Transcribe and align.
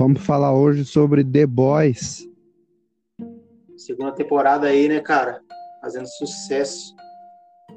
Vamos 0.00 0.22
falar 0.22 0.54
hoje 0.54 0.82
sobre 0.82 1.22
The 1.22 1.44
Boys. 1.44 2.26
Segunda 3.76 4.12
temporada 4.12 4.66
aí, 4.66 4.88
né, 4.88 4.98
cara? 4.98 5.42
Fazendo 5.82 6.06
sucesso. 6.06 6.96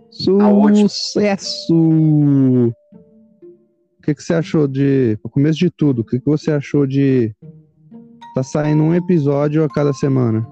Sucesso! 0.10 1.74
O 1.74 2.72
que, 4.02 4.16
que 4.16 4.24
você 4.24 4.36
achou 4.36 4.70
de. 4.70 5.20
No 5.22 5.30
começo 5.30 5.60
de 5.60 5.70
tudo, 5.70 6.00
o 6.00 6.06
que, 6.06 6.18
que 6.18 6.26
você 6.26 6.52
achou 6.52 6.88
de. 6.88 7.36
Tá 8.34 8.42
saindo 8.42 8.84
um 8.84 8.96
episódio 8.96 9.62
a 9.62 9.68
cada 9.68 9.92
semana? 9.92 10.48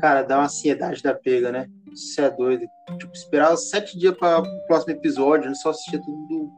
Cara, 0.00 0.24
dá 0.24 0.38
uma 0.38 0.46
ansiedade 0.46 1.00
da 1.00 1.14
pega, 1.14 1.52
né? 1.52 1.68
Isso 1.92 2.20
é 2.20 2.28
doido. 2.28 2.66
Tipo, 2.98 3.12
esperar 3.14 3.56
sete 3.56 3.96
dias 3.96 4.16
para 4.16 4.40
o 4.40 4.66
próximo 4.66 4.94
episódio, 4.94 5.46
não 5.46 5.54
só 5.54 5.70
assistir 5.70 6.00
tudo 6.00 6.50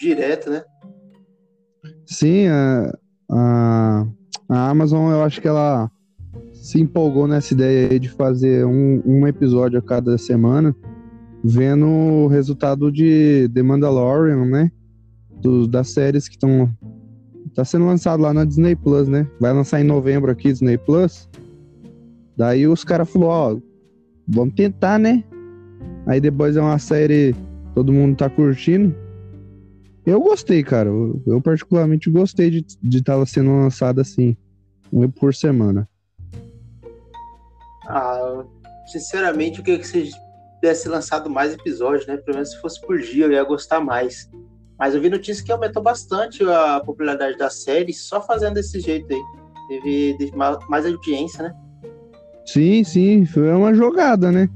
direto, 0.00 0.50
né? 0.50 0.64
Sim, 2.06 2.48
a, 2.48 2.92
a, 3.30 4.06
a 4.48 4.70
Amazon, 4.70 5.10
eu 5.10 5.22
acho 5.22 5.40
que 5.40 5.48
ela 5.48 5.90
se 6.52 6.80
empolgou 6.80 7.28
nessa 7.28 7.52
ideia 7.52 7.90
aí 7.90 7.98
de 7.98 8.08
fazer 8.08 8.64
um, 8.64 9.02
um 9.04 9.26
episódio 9.26 9.78
a 9.78 9.82
cada 9.82 10.16
semana, 10.16 10.74
vendo 11.42 11.86
o 11.86 12.26
resultado 12.26 12.90
de 12.90 13.50
The 13.52 13.62
Mandalorian, 13.62 14.44
né? 14.46 14.72
Do, 15.42 15.66
das 15.66 15.90
séries 15.90 16.28
que 16.28 16.36
estão. 16.36 16.70
Tá 17.54 17.64
sendo 17.64 17.86
lançado 17.86 18.20
lá 18.20 18.32
na 18.32 18.44
Disney 18.44 18.74
Plus, 18.74 19.06
né? 19.06 19.28
Vai 19.40 19.52
lançar 19.52 19.80
em 19.80 19.84
novembro 19.84 20.30
aqui, 20.30 20.50
Disney 20.50 20.78
Plus. 20.78 21.28
Daí 22.36 22.66
os 22.66 22.82
caras 22.82 23.08
falaram, 23.08 23.30
ó, 23.30 23.56
vamos 24.26 24.54
tentar, 24.54 24.98
né? 24.98 25.22
Aí 26.06 26.20
depois 26.20 26.56
é 26.56 26.60
uma 26.60 26.78
série 26.78 27.34
todo 27.74 27.92
mundo 27.92 28.16
tá 28.16 28.30
curtindo. 28.30 28.94
Eu 30.06 30.20
gostei, 30.20 30.62
cara. 30.62 30.88
Eu, 30.88 31.22
eu 31.26 31.40
particularmente 31.40 32.10
gostei 32.10 32.50
de 32.50 32.98
estar 32.98 33.22
de 33.22 33.30
sendo 33.30 33.50
lançada 33.50 34.02
assim, 34.02 34.36
um 34.92 35.08
por 35.10 35.34
semana. 35.34 35.88
Ah, 37.86 38.44
sinceramente, 38.86 39.58
eu 39.58 39.64
queria 39.64 39.80
que 39.80 39.86
você 39.86 40.10
tivesse 40.60 40.88
lançado 40.88 41.28
mais 41.30 41.52
episódios, 41.52 42.06
né? 42.06 42.16
Pelo 42.16 42.36
menos 42.36 42.50
se 42.50 42.60
fosse 42.60 42.80
por 42.80 42.98
dia, 42.98 43.26
eu 43.26 43.32
ia 43.32 43.44
gostar 43.44 43.80
mais. 43.80 44.30
Mas 44.78 44.94
eu 44.94 45.00
vi 45.00 45.08
notícia 45.08 45.44
que 45.44 45.52
aumentou 45.52 45.82
bastante 45.82 46.42
a 46.44 46.80
popularidade 46.80 47.38
da 47.38 47.48
série 47.48 47.92
só 47.92 48.20
fazendo 48.20 48.54
desse 48.54 48.80
jeito 48.80 49.12
aí. 49.12 49.22
Teve, 49.68 50.16
teve 50.18 50.36
mais 50.36 50.84
audiência, 50.84 51.42
né? 51.44 51.54
Sim, 52.44 52.84
sim, 52.84 53.24
foi 53.24 53.50
uma 53.52 53.72
jogada, 53.72 54.30
né? 54.30 54.48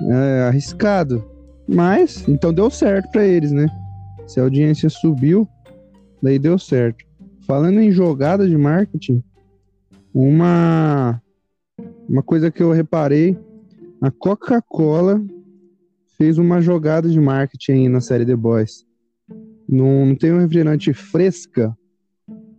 É, 0.00 0.46
arriscado. 0.48 1.28
Mas, 1.66 2.26
então 2.26 2.52
deu 2.52 2.70
certo 2.70 3.10
para 3.10 3.26
eles, 3.26 3.52
né? 3.52 3.66
Se 4.28 4.38
a 4.38 4.42
audiência 4.42 4.90
subiu, 4.90 5.48
daí 6.22 6.38
deu 6.38 6.58
certo. 6.58 7.02
Falando 7.46 7.80
em 7.80 7.90
jogada 7.90 8.46
de 8.46 8.58
marketing, 8.58 9.24
uma, 10.12 11.20
uma 12.06 12.22
coisa 12.22 12.50
que 12.50 12.62
eu 12.62 12.70
reparei, 12.70 13.38
a 14.02 14.10
Coca-Cola 14.10 15.18
fez 16.18 16.36
uma 16.36 16.60
jogada 16.60 17.08
de 17.08 17.18
marketing 17.18 17.88
na 17.88 18.02
série 18.02 18.26
The 18.26 18.36
Boys. 18.36 18.86
Não, 19.66 20.04
não 20.04 20.14
tem 20.14 20.30
um 20.30 20.40
refrigerante 20.40 20.92
fresca. 20.92 21.74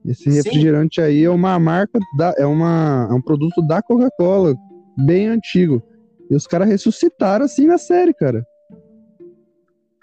Esse 0.03 0.27
refrigerante 0.27 0.95
Sim. 0.95 1.07
aí 1.07 1.23
é 1.23 1.29
uma 1.29 1.59
marca, 1.59 1.99
da, 2.17 2.33
é, 2.35 2.47
uma, 2.47 3.07
é 3.11 3.13
um 3.13 3.21
produto 3.21 3.61
da 3.67 3.79
Coca-Cola, 3.79 4.55
bem 4.97 5.27
antigo. 5.27 5.83
E 6.31 6.35
os 6.35 6.47
caras 6.47 6.67
ressuscitaram 6.67 7.45
assim 7.45 7.67
na 7.67 7.77
série, 7.77 8.13
cara. 8.13 8.43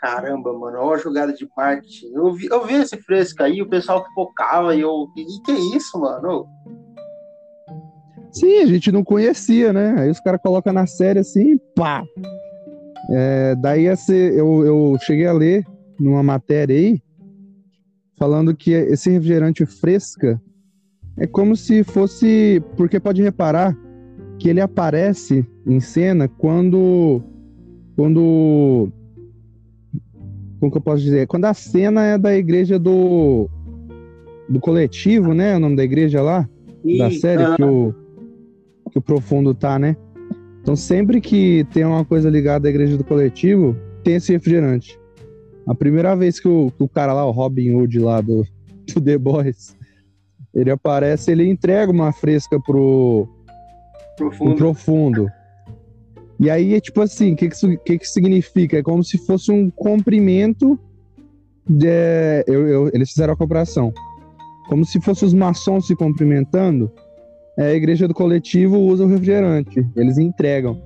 Caramba, 0.07 0.53
mano, 0.53 0.79
olha 0.79 0.95
a 0.95 1.03
jogada 1.03 1.33
de 1.33 1.49
marketing. 1.57 2.13
Eu 2.15 2.33
vi, 2.33 2.47
eu 2.47 2.65
vi 2.65 2.75
esse 2.75 2.97
fresco 2.99 3.43
aí, 3.43 3.61
o 3.61 3.69
pessoal 3.69 4.07
focava 4.15 4.73
e 4.73 4.81
eu. 4.81 5.09
E 5.17 5.43
que 5.45 5.51
é 5.51 5.77
isso, 5.77 5.99
mano? 5.99 6.47
Sim, 8.31 8.59
a 8.61 8.67
gente 8.67 8.93
não 8.93 9.03
conhecia, 9.03 9.73
né? 9.73 9.97
Aí 9.99 10.09
os 10.09 10.21
caras 10.21 10.41
colocam 10.41 10.73
na 10.73 10.87
série 10.87 11.19
assim, 11.19 11.59
pá. 11.75 12.05
É, 13.11 13.57
daí 13.57 13.87
esse, 13.87 14.15
eu, 14.15 14.65
eu 14.65 14.97
cheguei 15.01 15.27
a 15.27 15.33
ler 15.33 15.67
numa 15.99 16.23
matéria 16.23 16.77
aí, 16.77 17.03
falando 18.17 18.55
que 18.55 18.71
esse 18.71 19.11
refrigerante 19.11 19.67
fresca 19.67 20.41
é 21.17 21.27
como 21.27 21.57
se 21.57 21.83
fosse. 21.83 22.63
Porque 22.77 23.01
pode 23.01 23.23
reparar 23.23 23.77
que 24.39 24.49
ele 24.49 24.61
aparece 24.61 25.45
em 25.67 25.81
cena 25.81 26.29
quando. 26.29 27.21
Quando. 27.97 28.93
Como 30.59 30.73
que 30.73 30.79
eu 30.79 30.83
posso 30.83 31.03
dizer? 31.03 31.27
Quando 31.27 31.45
a 31.45 31.55
cena 31.55 32.05
é 32.05 32.19
da 32.19 32.35
igreja 32.35 32.79
do. 32.79 33.49
Do 34.49 34.61
coletivo, 34.61 35.35
né? 35.35 35.57
O 35.57 35.61
nome 35.61 35.77
da 35.77 35.85
igreja 35.85 36.23
lá? 36.23 36.49
Sim, 36.83 36.99
da 36.99 37.11
série 37.11 37.57
que 37.57 37.63
o. 37.63 37.95
Que 38.91 38.99
o 38.99 39.03
Profundo 39.03 39.53
tá, 39.53 39.79
né? 39.79 39.97
Então 40.63 40.75
sempre 40.75 41.21
que 41.21 41.65
tem 41.73 41.85
uma 41.85 42.05
coisa 42.05 42.29
ligada 42.29 42.67
à 42.67 42.71
igreja 42.71 42.97
do 42.97 43.05
coletivo, 43.05 43.77
tem 44.03 44.17
esse 44.17 44.33
refrigerante. 44.33 44.99
A 45.67 45.75
primeira 45.75 46.17
vez 46.17 46.41
que 46.41 46.49
o, 46.49 46.73
que 46.77 46.83
o 46.83 46.89
cara 46.89 47.13
lá, 47.13 47.25
o 47.25 47.31
Robin 47.31 47.73
Hood 47.73 47.99
lá 47.99 48.21
do, 48.21 48.45
do 48.93 49.01
The 49.01 49.19
Boys, 49.19 49.77
ele 50.55 50.71
aparece, 50.71 51.31
ele 51.31 51.49
entrega 51.49 51.93
uma 51.93 52.13
fresca 52.13 52.59
pro 52.61 53.29
profundo. 54.17 54.57
profundo. 54.57 55.29
E 56.39 56.51
aí 56.51 56.75
é 56.75 56.81
tipo 56.81 57.01
assim, 57.01 57.33
o 57.33 57.37
que 57.37 57.49
que, 57.49 57.77
que 57.79 57.99
que 57.99 58.09
significa? 58.09 58.79
É 58.79 58.83
como 58.83 59.03
se 59.03 59.19
fosse 59.19 59.51
um 59.51 59.71
comprimento 59.71 60.79
de, 61.69 62.45
eu, 62.47 62.67
eu, 62.69 62.91
eles 62.93 63.11
fizeram 63.11 63.33
a 63.33 63.37
comparação. 63.37 63.93
Como 64.69 64.85
se 64.85 65.01
fossem 65.01 65.27
os 65.27 65.35
maçons 65.35 65.87
se 65.87 65.97
cumprimentando, 65.97 66.91
é, 67.59 67.69
a 67.69 67.75
igreja 67.75 68.07
do 68.07 68.15
coletivo 68.15 68.79
usa 68.79 69.05
o 69.05 69.09
refrigerante, 69.09 69.87
eles 69.97 70.19
entregam. 70.19 70.81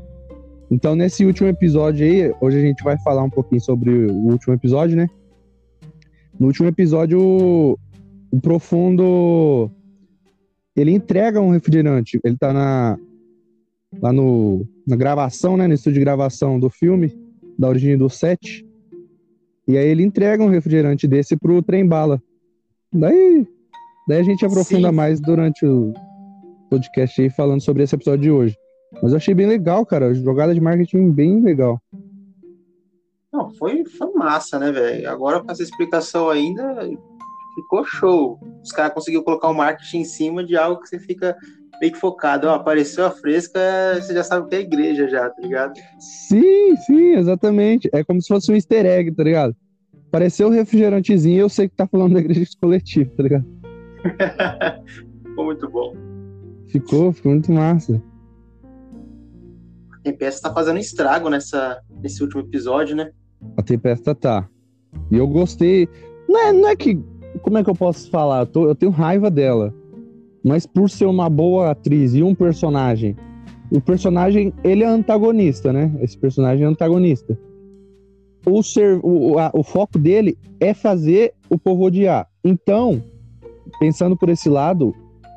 Então, 0.70 0.94
nesse 0.94 1.26
último 1.26 1.48
episódio 1.48 2.06
aí, 2.06 2.32
hoje 2.40 2.58
a 2.58 2.60
gente 2.60 2.84
vai 2.84 2.96
falar 2.98 3.24
um 3.24 3.30
pouquinho 3.30 3.60
sobre 3.60 3.90
o 3.90 4.28
último 4.28 4.54
episódio, 4.54 4.96
né? 4.96 5.08
No 6.38 6.46
último 6.46 6.68
episódio, 6.68 7.20
o, 7.20 7.78
o 8.30 8.40
Profundo 8.40 9.68
ele 10.76 10.92
entrega 10.92 11.40
um 11.40 11.50
refrigerante. 11.50 12.20
Ele 12.24 12.36
tá 12.36 12.52
na, 12.52 12.96
lá 13.98 14.12
no, 14.12 14.66
na 14.86 14.96
gravação, 14.96 15.56
né? 15.56 15.66
No 15.66 15.74
estúdio 15.74 15.98
de 15.98 16.04
gravação 16.04 16.58
do 16.58 16.70
filme, 16.70 17.16
da 17.58 17.68
origem 17.68 17.96
do 17.96 18.08
set. 18.08 18.66
E 19.66 19.76
aí 19.76 19.88
ele 19.88 20.02
entrega 20.02 20.42
um 20.42 20.48
refrigerante 20.48 21.06
desse 21.06 21.36
pro 21.36 21.62
trem 21.62 21.86
bala. 21.86 22.22
Daí, 22.92 23.46
daí 24.08 24.20
a 24.20 24.24
gente 24.24 24.44
aprofunda 24.44 24.88
Sim. 24.88 24.94
mais 24.94 25.20
durante 25.20 25.64
o 25.64 25.92
podcast 26.68 27.20
aí 27.20 27.30
falando 27.30 27.60
sobre 27.60 27.82
esse 27.82 27.94
episódio 27.94 28.22
de 28.22 28.30
hoje. 28.30 28.56
Mas 29.02 29.12
eu 29.12 29.16
achei 29.16 29.34
bem 29.34 29.46
legal, 29.46 29.86
cara. 29.86 30.12
Jogada 30.14 30.54
de 30.54 30.60
marketing 30.60 31.10
bem 31.10 31.40
legal. 31.40 31.80
Não, 33.32 33.48
foi, 33.50 33.84
foi 33.84 34.12
massa, 34.12 34.58
né, 34.58 34.72
velho? 34.72 35.08
Agora 35.08 35.40
com 35.40 35.50
essa 35.50 35.62
explicação 35.62 36.28
ainda 36.28 36.88
ficou 37.54 37.84
show. 37.84 38.40
Os 38.62 38.72
caras 38.72 38.92
conseguiram 38.92 39.22
colocar 39.22 39.48
o 39.48 39.54
marketing 39.54 39.98
em 39.98 40.04
cima 40.04 40.44
de 40.44 40.56
algo 40.56 40.80
que 40.80 40.88
você 40.88 40.98
fica 40.98 41.36
meio 41.80 41.92
que 41.92 41.98
focado. 41.98 42.46
Ó, 42.46 42.54
apareceu 42.54 43.06
a 43.06 43.10
fresca, 43.10 43.60
você 43.94 44.12
já 44.12 44.22
sabe 44.22 44.48
que 44.48 44.54
é 44.54 44.60
igreja 44.60 45.08
já, 45.08 45.30
tá 45.30 45.40
ligado? 45.40 45.72
Sim, 45.98 46.76
sim, 46.86 47.14
exatamente. 47.14 47.88
É 47.92 48.04
como 48.04 48.20
se 48.20 48.28
fosse 48.28 48.52
um 48.52 48.54
easter 48.54 48.84
egg, 48.84 49.12
tá 49.12 49.24
ligado? 49.24 49.56
Apareceu 50.08 50.48
o 50.48 50.50
refrigerantezinho 50.50 51.40
eu 51.40 51.48
sei 51.48 51.68
que 51.68 51.76
tá 51.76 51.86
falando 51.86 52.14
da 52.14 52.20
igreja 52.20 52.44
coletiva, 52.60 53.10
tá 53.16 53.22
ligado? 53.22 53.46
ficou 55.24 55.44
muito 55.44 55.68
bom. 55.68 55.94
Ficou, 56.68 57.12
ficou 57.12 57.32
muito 57.32 57.50
massa. 57.52 58.02
Tempesta 60.02 60.48
tá 60.48 60.54
fazendo 60.54 60.78
estrago 60.78 61.28
nessa, 61.28 61.80
nesse 62.02 62.22
último 62.22 62.40
episódio, 62.40 62.96
né? 62.96 63.10
A 63.56 63.62
Tempesta 63.62 64.14
tá. 64.14 64.48
E 65.10 65.16
eu 65.16 65.26
gostei. 65.26 65.88
Não 66.28 66.40
é, 66.40 66.52
não 66.52 66.68
é 66.68 66.76
que. 66.76 66.98
Como 67.42 67.58
é 67.58 67.64
que 67.64 67.70
eu 67.70 67.74
posso 67.74 68.10
falar? 68.10 68.40
Eu, 68.40 68.46
tô, 68.46 68.68
eu 68.68 68.74
tenho 68.74 68.90
raiva 68.90 69.30
dela. 69.30 69.74
Mas 70.44 70.66
por 70.66 70.88
ser 70.88 71.06
uma 71.06 71.28
boa 71.28 71.70
atriz 71.70 72.14
e 72.14 72.22
um 72.22 72.34
personagem. 72.34 73.16
O 73.70 73.80
personagem, 73.80 74.52
ele 74.64 74.82
é 74.82 74.86
antagonista, 74.86 75.72
né? 75.72 75.92
Esse 76.00 76.18
personagem 76.18 76.64
é 76.64 76.68
antagonista. 76.68 77.38
O, 78.46 78.62
ser, 78.62 78.98
o, 79.02 79.38
a, 79.38 79.50
o 79.54 79.62
foco 79.62 79.98
dele 79.98 80.36
é 80.58 80.72
fazer 80.72 81.34
o 81.48 81.58
povo 81.58 81.84
odiar. 81.84 82.26
Então, 82.42 83.02
pensando 83.78 84.16
por 84.16 84.28
esse 84.28 84.48
lado, 84.48 84.94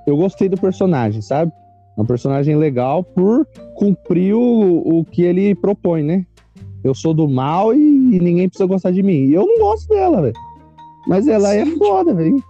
eu 0.07 0.15
gostei 0.17 0.47
do 0.47 0.59
personagem, 0.59 1.21
sabe? 1.21 1.51
É 1.97 2.01
um 2.01 2.05
personagem 2.05 2.55
legal 2.55 3.03
por 3.03 3.45
cumprir 3.75 4.33
o, 4.33 4.99
o 4.99 5.05
que 5.05 5.21
ele 5.21 5.53
propõe, 5.53 6.01
né? 6.01 6.25
Eu 6.83 6.93
sou 6.93 7.13
do 7.13 7.27
mal 7.27 7.73
e, 7.73 7.77
e 7.77 8.19
ninguém 8.19 8.49
precisa 8.49 8.67
gostar 8.67 8.91
de 8.91 9.03
mim. 9.03 9.25
E 9.25 9.33
eu 9.33 9.45
não 9.45 9.59
gosto 9.59 9.87
dela, 9.89 10.21
velho. 10.21 10.35
Mas 11.07 11.27
ela 11.27 11.53
é 11.53 11.65
Sim. 11.65 11.73
é 11.73 11.77
foda, 11.77 12.13
velho. 12.13 12.43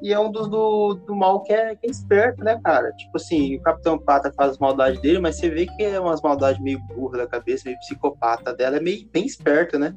E 0.00 0.12
é 0.12 0.18
um 0.18 0.30
dos 0.30 0.48
do, 0.48 0.94
do 0.94 1.14
mal 1.14 1.42
que 1.42 1.52
é, 1.52 1.74
que 1.74 1.86
é 1.86 1.90
esperto, 1.90 2.42
né, 2.42 2.58
cara? 2.62 2.92
Tipo 2.92 3.16
assim, 3.16 3.56
o 3.56 3.60
Capitão 3.60 3.98
Pata 3.98 4.32
faz 4.32 4.52
as 4.52 4.58
maldades 4.58 5.00
dele, 5.00 5.18
mas 5.18 5.36
você 5.36 5.50
vê 5.50 5.66
que 5.66 5.82
é 5.82 6.00
umas 6.00 6.22
maldades 6.22 6.60
meio 6.62 6.78
burra 6.94 7.18
da 7.18 7.26
cabeça, 7.26 7.64
meio 7.66 7.78
psicopata 7.78 8.54
dela, 8.54 8.76
é 8.76 8.80
meio 8.80 9.06
bem 9.12 9.26
esperta, 9.26 9.78
né? 9.78 9.94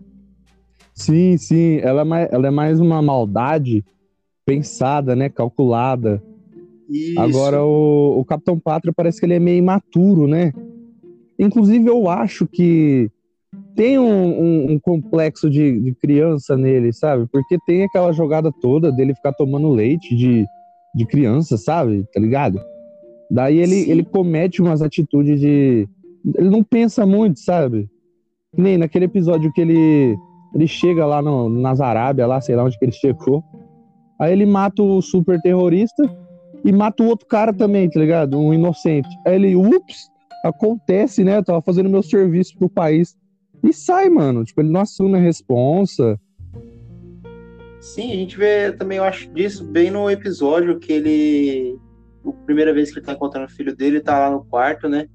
Sim, 0.94 1.38
sim. 1.38 1.80
Ela 1.82 2.02
é 2.02 2.04
mais, 2.04 2.30
ela 2.32 2.48
é 2.48 2.52
mais 2.52 2.80
uma 2.80 3.02
maldade 3.02 3.84
pensada, 4.46 5.16
né? 5.16 5.30
Calculada. 5.30 6.22
Isso. 6.90 7.20
Agora, 7.20 7.64
o, 7.64 8.20
o 8.20 8.26
Capitão 8.26 8.60
Pátria 8.60 8.94
parece 8.96 9.20
que 9.20 9.26
ele 9.26 9.36
é 9.36 9.40
meio 9.40 9.60
imaturo, 9.60 10.28
né? 10.28 10.52
Inclusive, 11.38 11.88
eu 11.88 12.10
acho 12.10 12.46
que 12.46 13.10
tem 13.80 13.98
um, 13.98 14.04
um, 14.04 14.72
um 14.74 14.80
complexo 14.80 15.50
de, 15.50 15.80
de, 15.80 15.96
criança 15.96 16.58
nele, 16.58 16.92
sabe? 16.92 17.26
Porque 17.32 17.58
tem 17.66 17.86
aquela 17.86 18.12
jogada 18.12 18.52
toda 18.52 18.92
dele 18.92 19.16
ficar 19.16 19.32
tomando 19.32 19.70
leite 19.70 20.14
de, 20.18 20.46
de 20.94 21.06
criança, 21.06 21.56
sabe? 21.56 22.06
Tá 22.14 22.20
ligado? 22.20 22.60
Daí 23.32 23.58
ele, 23.58 23.90
ele 23.90 24.04
comete 24.04 24.62
umas 24.62 24.82
atitudes 24.82 25.40
de. 25.40 25.88
Ele 26.36 26.50
não 26.50 26.62
pensa 26.62 27.06
muito, 27.06 27.40
sabe? 27.40 27.90
Nem 28.54 28.78
naquele 28.78 29.06
episódio 29.06 29.50
que 29.54 29.62
ele, 29.62 30.14
ele 30.54 30.68
chega 30.68 31.06
lá 31.06 31.22
no, 31.22 31.48
nas 31.48 31.80
Arábia, 31.80 32.28
lá, 32.28 32.42
sei 32.42 32.58
lá 32.58 32.66
onde 32.66 32.78
que 32.78 32.84
ele 32.84 32.92
chegou. 32.92 33.42
Aí 34.20 34.34
ele 34.34 34.46
mata 34.46 34.84
o 34.84 35.02
super 35.02 35.40
terrorista 35.40 36.04
e 36.66 36.74
mata 36.74 37.02
o 37.02 37.08
outro 37.08 37.26
cara 37.28 37.54
também, 37.54 37.90
tá 37.90 37.98
ligado? 37.98 38.38
Um 38.38 38.54
inocente. 38.54 39.08
Aí 39.26 39.36
ele, 39.36 39.56
ups, 39.56 40.10
acontece, 40.44 41.24
né? 41.24 41.38
Eu 41.38 41.46
tava 41.46 41.62
fazendo 41.62 41.90
meu 41.90 42.04
serviço 42.04 42.58
pro 42.58 42.70
país. 42.70 43.18
E 43.64 43.74
sai, 43.74 44.10
mano. 44.10 44.44
Tipo, 44.44 44.62
ele 44.62 44.72
não 44.72 44.82
assume 44.82 45.18
a 45.18 45.22
responsa. 45.22 46.20
Sim, 47.80 48.12
a 48.12 48.16
gente 48.16 48.38
vê 48.38 48.72
também, 48.74 48.98
eu 48.98 49.04
acho 49.04 49.32
disso 49.34 49.64
bem 49.64 49.90
no 49.90 50.10
episódio 50.10 50.80
que 50.80 50.92
ele. 50.92 51.78
A 52.26 52.32
primeira 52.46 52.74
vez 52.74 52.92
que 52.92 53.00
ele 53.00 53.06
tá 53.06 53.14
encontrando 53.14 53.48
o 53.48 53.52
filho 53.52 53.76
dele, 53.76 53.98
ele 53.98 54.04
tá 54.04 54.20
lá 54.20 54.32
no 54.32 54.44
quarto, 54.46 54.90
né? 54.90 55.08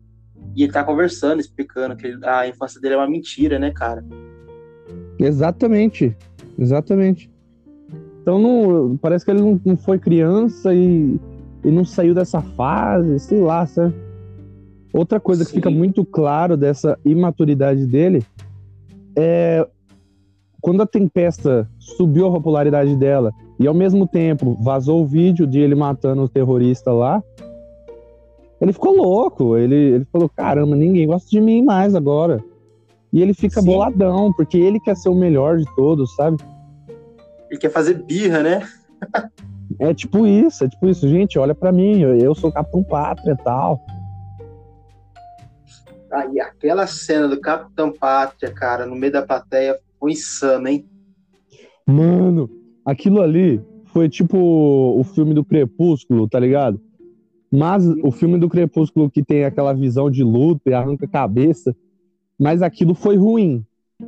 E 0.56 0.62
ele 0.62 0.72
tá 0.72 0.82
conversando, 0.82 1.40
explicando 1.40 1.96
que 1.96 2.06
ele, 2.06 2.18
a 2.24 2.48
infância 2.48 2.80
dele 2.80 2.94
é 2.94 2.96
uma 2.96 3.08
mentira, 3.08 3.58
né, 3.58 3.70
cara? 3.70 4.04
Exatamente. 5.18 6.16
Exatamente. 6.58 7.30
Então 8.22 8.38
não, 8.38 8.96
parece 8.96 9.24
que 9.24 9.30
ele 9.30 9.42
não, 9.42 9.60
não 9.64 9.76
foi 9.76 9.98
criança 9.98 10.74
e, 10.74 11.20
e 11.62 11.70
não 11.70 11.84
saiu 11.84 12.14
dessa 12.14 12.40
fase, 12.40 13.18
sei 13.18 13.40
lá, 13.40 13.66
sabe? 13.66 13.94
Outra 14.94 15.18
coisa 15.18 15.42
Sim. 15.42 15.48
que 15.48 15.56
fica 15.56 15.70
muito 15.70 16.04
claro 16.04 16.56
dessa 16.56 16.96
imaturidade 17.04 17.84
dele 17.84 18.24
é 19.16 19.66
quando 20.60 20.82
a 20.82 20.86
Tempesta 20.86 21.68
subiu 21.78 22.28
a 22.28 22.30
popularidade 22.30 22.96
dela 22.96 23.32
e 23.58 23.66
ao 23.66 23.74
mesmo 23.74 24.06
tempo 24.06 24.56
vazou 24.62 25.02
o 25.02 25.06
vídeo 25.06 25.46
de 25.46 25.58
ele 25.58 25.74
matando 25.74 26.22
o 26.22 26.28
terrorista 26.28 26.92
lá, 26.92 27.22
ele 28.60 28.72
ficou 28.72 28.96
louco. 28.96 29.56
Ele, 29.56 29.74
ele 29.74 30.04
falou: 30.10 30.28
caramba, 30.28 30.74
ninguém 30.74 31.06
gosta 31.06 31.28
de 31.28 31.40
mim 31.40 31.62
mais 31.62 31.94
agora. 31.94 32.42
E 33.12 33.20
ele 33.20 33.34
fica 33.34 33.60
Sim. 33.60 33.66
boladão, 33.66 34.32
porque 34.32 34.56
ele 34.56 34.80
quer 34.80 34.96
ser 34.96 35.08
o 35.08 35.14
melhor 35.14 35.58
de 35.58 35.66
todos, 35.76 36.14
sabe? 36.16 36.38
Ele 37.50 37.60
quer 37.60 37.70
fazer 37.70 38.02
birra, 38.02 38.42
né? 38.42 38.66
é 39.78 39.92
tipo 39.92 40.26
isso, 40.26 40.64
é 40.64 40.68
tipo 40.68 40.88
isso. 40.88 41.08
Gente, 41.08 41.38
olha 41.38 41.54
para 41.54 41.70
mim, 41.70 42.00
eu, 42.00 42.16
eu 42.16 42.34
sou 42.34 42.50
Capitão 42.50 42.82
Pátria 42.82 43.32
e 43.32 43.44
tal. 43.44 43.80
Aí, 46.14 46.38
aquela 46.38 46.86
cena 46.86 47.26
do 47.26 47.40
Capitão 47.40 47.90
Pátria, 47.90 48.52
cara, 48.52 48.86
no 48.86 48.94
meio 48.94 49.12
da 49.12 49.22
plateia, 49.22 49.76
foi 49.98 50.12
insano, 50.12 50.68
hein? 50.68 50.86
Mano, 51.84 52.48
aquilo 52.86 53.20
ali 53.20 53.60
foi 53.86 54.08
tipo 54.08 54.38
o 54.38 55.02
filme 55.02 55.34
do 55.34 55.44
Crepúsculo, 55.44 56.28
tá 56.28 56.38
ligado? 56.38 56.80
Mas 57.50 57.84
o 58.02 58.12
filme 58.12 58.38
do 58.38 58.48
Crepúsculo 58.48 59.10
que 59.10 59.24
tem 59.24 59.44
aquela 59.44 59.72
visão 59.72 60.08
de 60.08 60.22
luta 60.22 60.70
e 60.70 60.74
arranca 60.74 61.04
a 61.06 61.08
cabeça, 61.08 61.74
mas 62.38 62.62
aquilo 62.62 62.94
foi 62.94 63.16
ruim, 63.16 63.64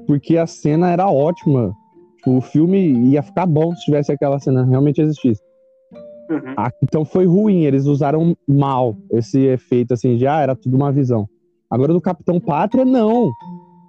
porque 0.07 0.37
a 0.37 0.47
cena 0.47 0.91
era 0.91 1.11
ótima. 1.11 1.75
O 2.25 2.41
filme 2.41 3.11
ia 3.11 3.23
ficar 3.23 3.47
bom 3.47 3.75
se 3.75 3.85
tivesse 3.85 4.13
aquela 4.13 4.39
cena 4.39 4.65
realmente 4.65 5.01
existisse. 5.01 5.43
Uhum. 6.31 6.55
Ah, 6.57 6.71
então 6.83 7.05
foi 7.05 7.27
ruim, 7.27 7.65
eles 7.65 7.87
usaram 7.87 8.37
mal 8.47 8.97
esse 9.11 9.41
efeito 9.41 9.95
assim 9.95 10.17
de 10.17 10.27
ah, 10.27 10.41
era 10.41 10.55
tudo 10.55 10.77
uma 10.77 10.93
visão. 10.93 11.29
Agora 11.71 11.93
do 11.93 12.01
Capitão 12.01 12.41
Pátria, 12.41 12.85
não. 12.85 13.31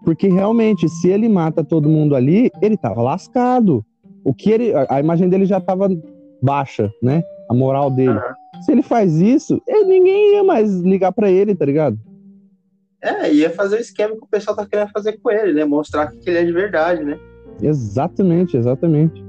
Porque 0.03 0.27
realmente, 0.27 0.87
se 0.87 1.09
ele 1.09 1.27
mata 1.27 1.63
todo 1.63 1.89
mundo 1.89 2.15
ali, 2.15 2.49
ele 2.61 2.77
tava 2.77 3.01
lascado. 3.01 3.85
O 4.23 4.33
que 4.33 4.51
ele. 4.51 4.73
A 4.89 4.99
imagem 4.99 5.29
dele 5.29 5.45
já 5.45 5.59
tava 5.59 5.89
baixa, 6.41 6.91
né? 7.01 7.23
A 7.49 7.53
moral 7.53 7.91
dele. 7.91 8.11
Uhum. 8.11 8.61
Se 8.63 8.71
ele 8.71 8.81
faz 8.81 9.19
isso, 9.19 9.61
ele, 9.67 9.85
ninguém 9.85 10.35
ia 10.35 10.43
mais 10.43 10.79
ligar 10.79 11.11
para 11.11 11.29
ele, 11.29 11.55
tá 11.55 11.65
ligado? 11.65 11.97
É, 13.01 13.31
ia 13.31 13.49
fazer 13.51 13.77
o 13.77 13.79
esquema 13.79 14.15
que 14.15 14.23
o 14.23 14.27
pessoal 14.27 14.55
tá 14.55 14.65
querendo 14.65 14.89
fazer 14.91 15.19
com 15.21 15.29
ele, 15.29 15.53
né? 15.53 15.65
Mostrar 15.65 16.11
que 16.11 16.29
ele 16.29 16.39
é 16.39 16.43
de 16.43 16.51
verdade, 16.51 17.03
né? 17.03 17.19
Exatamente, 17.61 18.57
exatamente. 18.57 19.23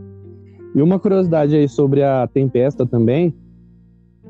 E 0.74 0.82
uma 0.82 0.98
curiosidade 0.98 1.54
aí 1.54 1.68
sobre 1.68 2.02
a 2.02 2.26
Tempesta 2.26 2.86
também, 2.86 3.34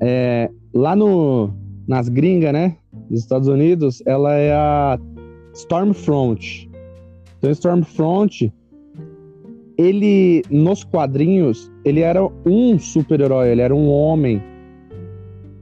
é, 0.01 0.51
lá 0.73 0.95
no, 0.95 1.51
nas 1.87 2.09
gringas, 2.09 2.53
né? 2.53 2.77
Dos 3.09 3.21
Estados 3.21 3.49
Unidos, 3.49 4.03
ela 4.07 4.35
é 4.35 4.53
a 4.53 4.99
Stormfront. 5.55 6.71
Então, 7.39 7.51
Stormfront, 7.51 8.53
ele, 9.77 10.43
nos 10.51 10.85
quadrinhos, 10.85 11.71
ele 11.85 12.01
era 12.01 12.21
um 12.45 12.79
super-herói, 12.79 13.51
ele 13.51 13.63
era 13.63 13.75
um 13.75 13.89
homem. 13.89 14.43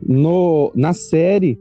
No, 0.02 0.72
na 0.74 0.92
série, 0.92 1.60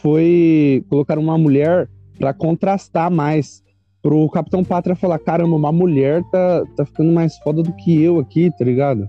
foi 0.00 0.84
colocar 0.88 1.18
uma 1.18 1.36
mulher 1.36 1.88
para 2.18 2.32
contrastar 2.32 3.10
mais. 3.10 3.66
Pro 4.00 4.30
Capitão 4.30 4.62
Pátria 4.62 4.94
falar, 4.94 5.18
caramba, 5.18 5.56
uma 5.56 5.72
mulher 5.72 6.22
tá, 6.30 6.64
tá 6.76 6.86
ficando 6.86 7.12
mais 7.12 7.36
foda 7.38 7.64
do 7.64 7.74
que 7.74 8.00
eu 8.00 8.20
aqui, 8.20 8.48
tá 8.56 8.64
ligado? 8.64 9.08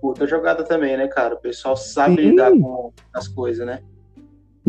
Puta 0.00 0.24
jogada 0.26 0.62
também, 0.62 0.96
né, 0.96 1.08
cara? 1.08 1.34
O 1.34 1.40
pessoal 1.40 1.76
sabe 1.76 2.22
Sim. 2.22 2.30
lidar 2.30 2.52
com 2.52 2.92
as 3.12 3.26
coisas, 3.26 3.66
né? 3.66 3.80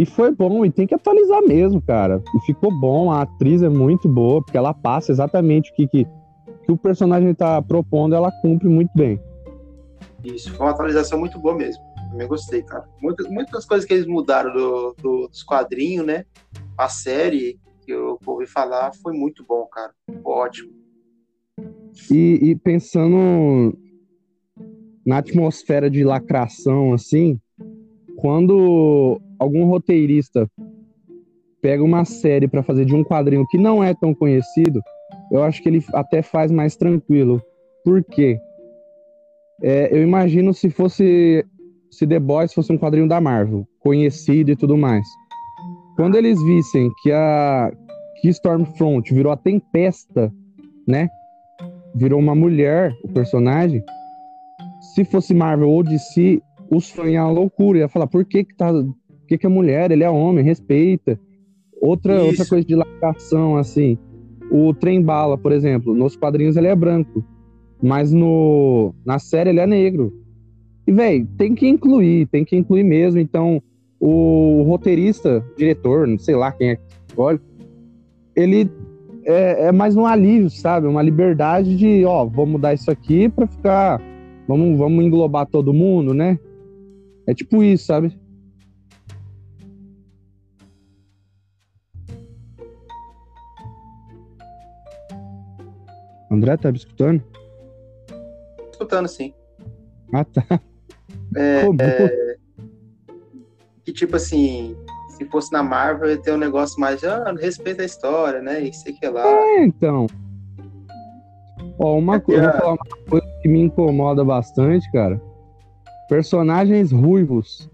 E 0.01 0.06
foi 0.06 0.33
bom, 0.33 0.65
e 0.65 0.71
tem 0.71 0.88
que 0.88 0.95
atualizar 0.95 1.44
mesmo, 1.44 1.80
cara. 1.80 2.24
E 2.36 2.39
ficou 2.48 2.71
bom, 2.71 3.12
a 3.12 3.21
atriz 3.21 3.62
é 3.62 3.69
muito 3.69 4.09
boa, 4.09 4.44
porque 4.44 4.57
ela 4.57 4.74
passa 4.74 5.12
exatamente 5.12 5.69
o 5.69 5.75
que, 5.75 5.88
que, 5.88 6.07
que 6.65 6.71
o 6.71 6.75
personagem 6.75 7.31
tá 7.36 7.62
propondo, 7.62 8.15
ela 8.15 8.31
cumpre 8.42 8.68
muito 8.68 8.89
bem. 8.95 9.21
Isso, 10.24 10.51
foi 10.56 10.65
uma 10.65 10.71
atualização 10.71 11.19
muito 11.19 11.38
boa 11.38 11.53
mesmo. 11.53 11.83
Também 12.09 12.27
gostei, 12.27 12.63
cara. 12.63 12.89
Muitas, 13.00 13.30
muitas 13.30 13.63
coisas 13.63 13.86
que 13.88 13.94
eles 13.94 14.07
mudaram 14.07 14.51
do, 14.51 14.95
do, 15.00 15.27
dos 15.27 15.44
quadrinhos, 15.44 16.03
né? 16.03 16.25
A 16.75 16.89
série 16.89 17.59
que 17.86 17.92
eu 17.92 18.18
ouvi 18.25 18.48
falar 18.48 18.91
foi 19.03 19.13
muito 19.13 19.46
bom, 19.48 19.67
cara. 19.67 19.93
Ótimo. 20.25 20.72
E, 22.10 22.39
e 22.41 22.55
pensando 22.55 23.77
na 25.05 25.20
atmosfera 25.20 25.91
de 25.91 26.03
lacração, 26.03 26.91
assim, 26.91 27.39
quando 28.17 29.22
algum 29.41 29.65
roteirista 29.65 30.48
pega 31.63 31.83
uma 31.83 32.05
série 32.05 32.48
para 32.48 32.62
fazer 32.62 32.86
de 32.86 32.93
um 32.95 33.03
quadrinho 33.03 33.48
que 33.48 33.57
não 33.57 33.83
é 33.83 33.91
tão 33.93 34.13
conhecido, 34.13 34.81
eu 35.31 35.41
acho 35.41 35.63
que 35.63 35.69
ele 35.69 35.83
até 35.93 36.21
faz 36.21 36.51
mais 36.51 36.75
tranquilo. 36.75 37.41
Por 37.83 38.03
quê? 38.03 38.39
É, 39.63 39.95
eu 39.95 40.03
imagino 40.03 40.53
se 40.53 40.69
fosse 40.69 41.43
se 41.89 42.07
The 42.07 42.19
Boys 42.19 42.53
fosse 42.53 42.71
um 42.71 42.77
quadrinho 42.77 43.07
da 43.07 43.19
Marvel, 43.19 43.67
conhecido 43.79 44.51
e 44.51 44.55
tudo 44.55 44.77
mais. 44.77 45.05
Quando 45.95 46.15
eles 46.15 46.41
vissem 46.43 46.89
que 47.01 47.12
a 47.12 47.71
que 48.21 48.29
Stormfront 48.29 49.12
virou 49.13 49.31
a 49.31 49.38
Tempesta, 49.38 50.31
né? 50.88 51.10
Virou 51.95 52.19
uma 52.19 52.36
mulher, 52.36 52.95
o 53.03 53.07
personagem. 53.07 53.83
Se 54.93 55.03
fosse 55.03 55.33
Marvel 55.33 55.69
ou 55.69 55.83
DC, 55.83 56.41
os 56.71 56.89
fãs 56.91 57.10
iam 57.10 57.27
à 57.27 57.31
loucura, 57.31 57.79
ia 57.79 57.89
falar, 57.89 58.07
por 58.07 58.24
que 58.24 58.43
que 58.43 58.55
tá 58.55 58.71
que, 59.31 59.38
que 59.38 59.45
é 59.45 59.50
mulher, 59.50 59.91
ele 59.91 60.03
é 60.03 60.09
homem, 60.09 60.43
respeita. 60.43 61.17
Outra, 61.81 62.21
outra 62.23 62.45
coisa 62.45 62.65
de 62.65 62.75
lacração, 62.75 63.55
assim. 63.55 63.97
O 64.51 64.73
trem 64.73 65.01
bala, 65.01 65.38
por 65.38 65.53
exemplo, 65.53 65.93
nos 65.93 66.17
quadrinhos 66.17 66.57
ele 66.57 66.67
é 66.67 66.75
branco, 66.75 67.23
mas 67.81 68.11
no, 68.11 68.93
na 69.05 69.19
série 69.19 69.51
ele 69.51 69.61
é 69.61 69.65
negro. 69.65 70.13
E, 70.85 70.91
velho, 70.91 71.25
tem 71.38 71.55
que 71.55 71.65
incluir, 71.65 72.27
tem 72.27 72.43
que 72.43 72.57
incluir 72.57 72.83
mesmo. 72.83 73.21
Então, 73.21 73.63
o 74.00 74.63
roteirista, 74.63 75.45
diretor, 75.55 76.05
não 76.05 76.19
sei 76.19 76.35
lá 76.35 76.51
quem 76.51 76.71
é 76.71 76.75
que 76.75 76.81
escolhe, 77.07 77.39
ele 78.35 78.69
é, 79.23 79.67
é, 79.67 79.71
mais 79.71 79.95
um 79.95 80.05
alívio, 80.05 80.50
sabe? 80.50 80.88
Uma 80.88 81.01
liberdade 81.01 81.77
de, 81.77 82.03
ó, 82.03 82.25
vou 82.25 82.45
mudar 82.45 82.73
isso 82.73 82.91
aqui 82.91 83.29
pra 83.29 83.47
ficar. 83.47 84.01
Vamos, 84.45 84.77
vamos 84.77 85.05
englobar 85.05 85.45
todo 85.45 85.73
mundo, 85.73 86.13
né? 86.13 86.38
É 87.25 87.33
tipo 87.33 87.63
isso, 87.63 87.85
sabe? 87.85 88.19
André, 96.31 96.55
tá 96.55 96.71
me 96.71 96.77
escutando? 96.77 97.21
Escutando, 98.71 99.07
sim. 99.09 99.33
Ah, 100.13 100.23
tá. 100.23 100.61
É, 101.35 101.65
é, 101.79 102.35
que 103.83 103.91
tipo 103.91 104.15
assim, 104.15 104.77
se 105.09 105.25
fosse 105.25 105.51
na 105.51 105.61
Marvel, 105.61 106.09
ia 106.09 106.17
ter 106.17 106.31
um 106.33 106.38
negócio 106.38 106.79
mais, 106.79 107.03
ah, 107.03 107.33
respeita 107.38 107.81
a 107.81 107.85
história, 107.85 108.41
né? 108.41 108.61
E 108.61 108.73
sei 108.73 108.93
que 108.93 109.07
lá. 109.07 109.27
É, 109.27 109.65
então. 109.65 110.07
Ó, 111.77 111.97
uma 111.97 112.19
coisa, 112.19 112.43
eu 112.43 112.51
vou 112.51 112.59
falar 112.59 112.73
uma 112.73 113.09
coisa 113.09 113.27
que 113.41 113.50
me 113.50 113.59
incomoda 113.59 114.23
bastante, 114.23 114.89
cara. 114.91 115.21
Personagens 116.07 116.91
ruivos. 116.91 117.69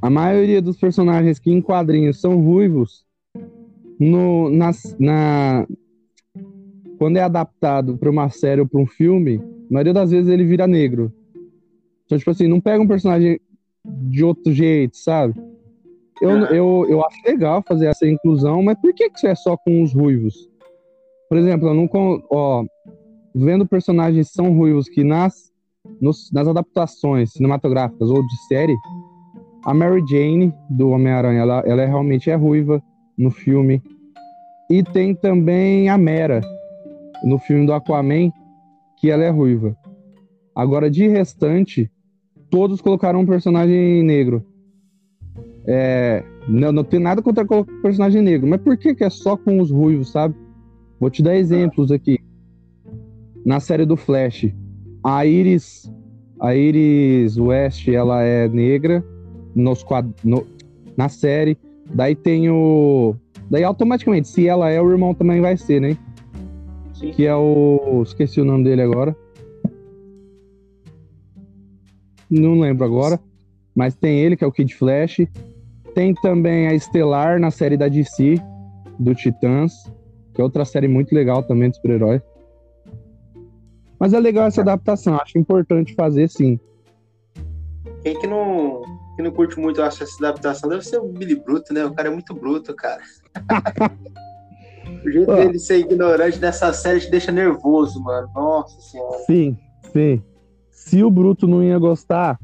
A 0.00 0.08
maioria 0.08 0.62
dos 0.62 0.78
personagens 0.78 1.38
que 1.38 1.50
em 1.50 1.60
quadrinhos 1.60 2.20
são 2.20 2.40
ruivos, 2.40 3.04
no, 3.98 4.50
nas, 4.50 4.96
na, 4.98 5.66
quando 6.98 7.16
é 7.16 7.22
adaptado 7.22 7.96
para 7.96 8.10
uma 8.10 8.28
série 8.30 8.60
ou 8.60 8.68
para 8.68 8.80
um 8.80 8.86
filme, 8.86 9.40
a 9.70 9.72
maioria 9.72 9.92
das 9.92 10.10
vezes 10.10 10.30
ele 10.30 10.44
vira 10.44 10.66
negro. 10.66 11.12
Então, 12.04 12.18
tipo 12.18 12.30
assim, 12.30 12.46
não 12.46 12.60
pega 12.60 12.82
um 12.82 12.88
personagem 12.88 13.40
de 13.84 14.24
outro 14.24 14.52
jeito, 14.52 14.96
sabe? 14.96 15.34
Eu, 16.20 16.30
eu, 16.46 16.86
eu 16.88 17.04
acho 17.04 17.18
legal 17.26 17.62
fazer 17.66 17.86
essa 17.86 18.06
inclusão, 18.06 18.62
mas 18.62 18.78
por 18.78 18.92
que, 18.94 19.10
que 19.10 19.16
isso 19.18 19.26
é 19.26 19.34
só 19.34 19.56
com 19.56 19.82
os 19.82 19.92
ruivos? 19.92 20.48
Por 21.28 21.36
exemplo, 21.36 21.68
eu 21.68 21.74
não, 21.74 21.88
ó, 22.30 22.64
vendo 23.34 23.66
personagens 23.66 24.30
são 24.32 24.56
ruivos 24.56 24.88
que 24.88 25.04
nas, 25.04 25.52
nos, 26.00 26.30
nas 26.32 26.48
adaptações 26.48 27.32
cinematográficas 27.32 28.08
ou 28.08 28.26
de 28.26 28.46
série, 28.48 28.76
a 29.64 29.74
Mary 29.74 30.02
Jane 30.08 30.54
do 30.70 30.90
Homem-Aranha, 30.90 31.40
ela, 31.40 31.62
ela 31.66 31.82
é, 31.82 31.86
realmente 31.86 32.30
é 32.30 32.34
ruiva 32.34 32.82
no 33.18 33.30
filme. 33.30 33.82
E 34.70 34.82
tem 34.82 35.14
também 35.14 35.88
a 35.88 35.98
Mera 35.98 36.40
no 37.24 37.38
filme 37.38 37.66
do 37.66 37.72
Aquaman, 37.72 38.30
que 38.98 39.10
ela 39.10 39.24
é 39.24 39.30
ruiva. 39.30 39.76
Agora, 40.54 40.90
de 40.90 41.06
restante, 41.06 41.90
todos 42.50 42.80
colocaram 42.80 43.20
um 43.20 43.26
personagem 43.26 44.02
negro. 44.02 44.44
É, 45.66 46.24
não, 46.48 46.72
não 46.72 46.84
tem 46.84 47.00
nada 47.00 47.20
contra 47.20 47.44
colocar 47.44 47.72
personagem 47.82 48.22
negro, 48.22 48.48
mas 48.48 48.60
por 48.60 48.76
que, 48.76 48.94
que 48.94 49.04
é 49.04 49.10
só 49.10 49.36
com 49.36 49.60
os 49.60 49.70
ruivos, 49.70 50.10
sabe? 50.10 50.34
Vou 50.98 51.10
te 51.10 51.22
dar 51.22 51.36
exemplos 51.36 51.90
aqui. 51.90 52.18
Na 53.44 53.60
série 53.60 53.84
do 53.84 53.96
Flash, 53.96 54.52
a 55.04 55.26
Iris, 55.26 55.92
a 56.40 56.54
Iris 56.54 57.36
West, 57.36 57.86
ela 57.88 58.22
é 58.22 58.48
negra 58.48 59.04
nos 59.56 59.82
quad... 59.82 60.06
no... 60.22 60.46
na 60.96 61.08
série. 61.08 61.56
Daí 61.94 62.14
tem 62.14 62.50
o. 62.50 63.14
Daí 63.50 63.64
automaticamente, 63.64 64.28
se 64.28 64.46
ela 64.46 64.70
é, 64.70 64.80
o 64.80 64.90
irmão 64.90 65.14
também 65.14 65.40
vai 65.40 65.56
ser, 65.56 65.80
né? 65.80 65.96
Sim. 66.98 67.10
Que 67.10 67.26
é 67.26 67.34
o. 67.34 68.02
Esqueci 68.02 68.40
o 68.40 68.44
nome 68.44 68.64
dele 68.64 68.82
agora. 68.82 69.14
Não 72.30 72.58
lembro 72.58 72.84
agora. 72.84 73.20
Mas 73.74 73.94
tem 73.94 74.18
ele, 74.18 74.36
que 74.36 74.44
é 74.44 74.46
o 74.46 74.52
Kid 74.52 74.74
Flash. 74.74 75.26
Tem 75.94 76.14
também 76.14 76.66
a 76.66 76.74
Estelar 76.74 77.38
na 77.38 77.50
série 77.50 77.76
da 77.76 77.88
DC, 77.88 78.36
do 78.98 79.14
Titãs, 79.14 79.72
que 80.34 80.40
é 80.40 80.44
outra 80.44 80.64
série 80.64 80.88
muito 80.88 81.14
legal 81.14 81.42
também 81.42 81.70
de 81.70 81.76
super-herói. 81.76 82.20
Mas 83.98 84.12
é 84.12 84.20
legal 84.20 84.46
essa 84.46 84.60
adaptação, 84.60 85.16
acho 85.16 85.38
importante 85.38 85.94
fazer 85.94 86.28
sim. 86.28 86.60
Quem 88.02 88.18
que 88.18 88.26
não, 88.26 88.82
que 89.16 89.22
não 89.22 89.30
curte 89.30 89.58
muito 89.58 89.80
acho, 89.82 90.02
essa 90.02 90.16
adaptação 90.18 90.68
deve 90.68 90.84
ser 90.84 90.98
o 90.98 91.08
Billy 91.08 91.34
Bruto, 91.36 91.72
né? 91.72 91.84
O 91.84 91.94
cara 91.94 92.08
é 92.08 92.12
muito 92.12 92.34
bruto, 92.34 92.74
cara. 92.74 93.02
o 95.08 95.12
jeito 95.12 95.34
dele 95.34 95.58
ser 95.58 95.78
ignorante 95.78 96.38
nessa 96.38 96.72
série 96.72 97.00
te 97.00 97.10
deixa 97.10 97.30
nervoso, 97.32 98.02
mano. 98.02 98.28
Nossa 98.34 98.80
senhora. 98.80 99.18
Sim, 99.26 99.56
sim. 99.92 100.22
Se 100.70 101.02
o 101.02 101.10
Bruto 101.10 101.46
não 101.46 101.62
ia 101.62 101.78
gostar, 101.78 102.38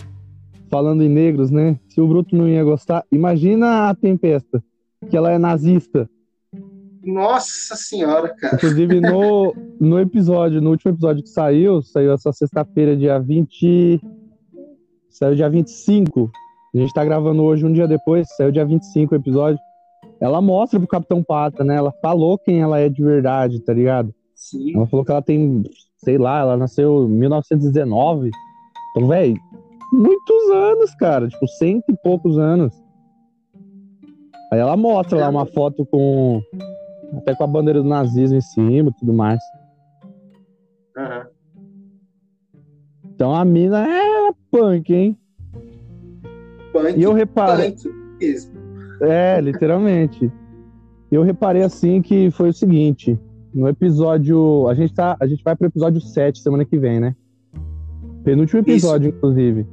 falando 0.70 1.02
em 1.02 1.08
negros, 1.08 1.50
né? 1.50 1.78
Se 1.88 2.00
o 2.00 2.08
Bruto 2.08 2.36
não 2.36 2.48
ia 2.48 2.64
gostar, 2.64 3.04
imagina 3.12 3.88
a 3.88 3.94
Tempesta, 3.94 4.62
que 5.08 5.16
ela 5.16 5.30
é 5.30 5.38
nazista. 5.38 6.08
Nossa 7.04 7.74
senhora, 7.74 8.28
cara. 8.34 8.54
Inclusive, 8.54 9.00
no, 9.00 9.54
no 9.80 9.98
episódio, 10.00 10.62
no 10.62 10.70
último 10.70 10.92
episódio 10.92 11.22
que 11.22 11.28
saiu, 11.28 11.82
saiu 11.82 12.12
essa 12.12 12.32
sexta-feira, 12.32 12.96
dia 12.96 13.18
20. 13.18 14.00
Saiu 15.10 15.34
dia 15.34 15.50
25. 15.50 16.30
A 16.74 16.78
gente 16.78 16.94
tá 16.94 17.04
gravando 17.04 17.42
hoje 17.42 17.66
um 17.66 17.72
dia 17.72 17.86
depois, 17.86 18.26
saiu 18.36 18.52
dia 18.52 18.64
25 18.64 19.14
o 19.14 19.18
episódio. 19.18 19.60
Ela 20.22 20.40
mostra 20.40 20.78
pro 20.78 20.86
Capitão 20.86 21.20
Pata, 21.20 21.64
né? 21.64 21.74
Ela 21.74 21.90
falou 22.00 22.38
quem 22.38 22.60
ela 22.60 22.78
é 22.78 22.88
de 22.88 23.02
verdade, 23.02 23.58
tá 23.58 23.74
ligado? 23.74 24.14
Sim. 24.36 24.76
Ela 24.76 24.86
falou 24.86 25.04
que 25.04 25.10
ela 25.10 25.20
tem, 25.20 25.64
sei 25.96 26.16
lá, 26.16 26.38
ela 26.38 26.56
nasceu 26.56 27.08
em 27.08 27.12
1919. 27.12 28.30
Então, 28.90 29.08
velho, 29.08 29.36
muitos 29.92 30.50
anos, 30.54 30.94
cara. 30.94 31.26
Tipo, 31.26 31.48
cento 31.48 31.86
e 31.88 31.96
poucos 32.04 32.38
anos. 32.38 32.72
Aí 34.52 34.60
ela 34.60 34.76
mostra 34.76 35.18
lá 35.18 35.28
uma 35.28 35.44
foto 35.44 35.84
com 35.84 36.40
até 37.16 37.34
com 37.34 37.42
a 37.42 37.48
bandeira 37.48 37.82
do 37.82 37.88
nazismo 37.88 38.38
em 38.38 38.40
cima 38.40 38.90
e 38.90 38.94
tudo 39.00 39.12
mais. 39.12 39.40
Uhum. 40.96 41.24
Então 43.12 43.34
a 43.34 43.44
mina 43.44 43.84
é 43.88 44.30
punk, 44.52 44.94
hein? 44.94 45.18
Punk, 46.72 46.96
e 46.96 47.02
eu 47.02 47.12
reparei. 47.12 47.74
mesmo. 48.20 48.61
É, 49.02 49.40
literalmente. 49.40 50.30
Eu 51.10 51.22
reparei 51.22 51.62
assim 51.62 52.00
que 52.00 52.30
foi 52.30 52.50
o 52.50 52.52
seguinte. 52.52 53.18
No 53.52 53.68
episódio. 53.68 54.66
A 54.68 54.74
gente, 54.74 54.94
tá, 54.94 55.16
a 55.20 55.26
gente 55.26 55.42
vai 55.44 55.54
pro 55.54 55.66
episódio 55.66 56.00
7 56.00 56.38
semana 56.38 56.64
que 56.64 56.78
vem, 56.78 57.00
né? 57.00 57.14
Penúltimo 58.24 58.60
episódio, 58.60 59.08
Isso. 59.08 59.18
inclusive. 59.18 59.66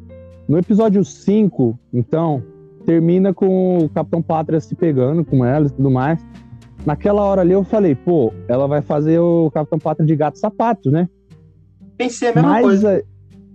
No 0.47 0.57
episódio 0.57 1.05
5, 1.05 1.79
então, 1.93 2.43
termina 2.85 3.33
com 3.33 3.77
o 3.77 3.89
Capitão 3.89 4.21
Pátria 4.21 4.59
se 4.59 4.73
pegando 4.73 5.23
com 5.23 5.45
ela 5.45 5.67
e 5.67 5.69
tudo 5.69 5.91
mais. 5.91 6.19
Naquela 6.85 7.21
hora 7.21 7.41
ali 7.41 7.51
eu 7.51 7.63
falei, 7.63 7.93
pô, 7.93 8.33
ela 8.47 8.67
vai 8.67 8.81
fazer 8.81 9.19
o 9.19 9.51
Capitão 9.51 9.77
Pátria 9.77 10.07
de 10.07 10.15
gato 10.15 10.39
sapato, 10.39 10.89
né? 10.89 11.07
Pensei 11.95 12.29
a 12.29 12.33
mesma 12.33 12.49
mas, 12.49 12.63
coisa. 12.63 13.03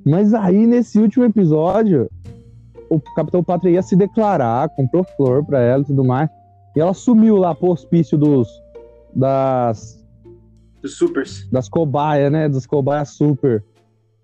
Mas 0.07 0.35
aí, 0.35 0.67
nesse 0.67 1.01
último 1.01 1.25
episódio, 1.25 2.09
o 2.91 3.01
Capitão 3.15 3.43
Pátria 3.43 3.73
ia 3.73 3.83
se 3.83 3.97
declarar, 3.97 4.69
comprou 4.71 5.05
flor 5.17 5.45
pra 5.45 5.61
ela 5.61 5.83
e 5.83 5.87
tudo 5.87 6.05
mais. 6.05 6.29
E 6.77 6.81
ela 6.81 6.95
sumiu 6.95 7.37
lá 7.37 7.55
pro 7.55 7.71
hospício 7.71 8.19
dos. 8.19 8.49
das. 9.15 10.05
Dos 10.83 10.97
supers. 10.97 11.49
Das 11.51 11.69
cobaias, 11.69 12.31
né? 12.31 12.49
Dos 12.49 12.67
cobaias 12.67 13.11
super. 13.11 13.65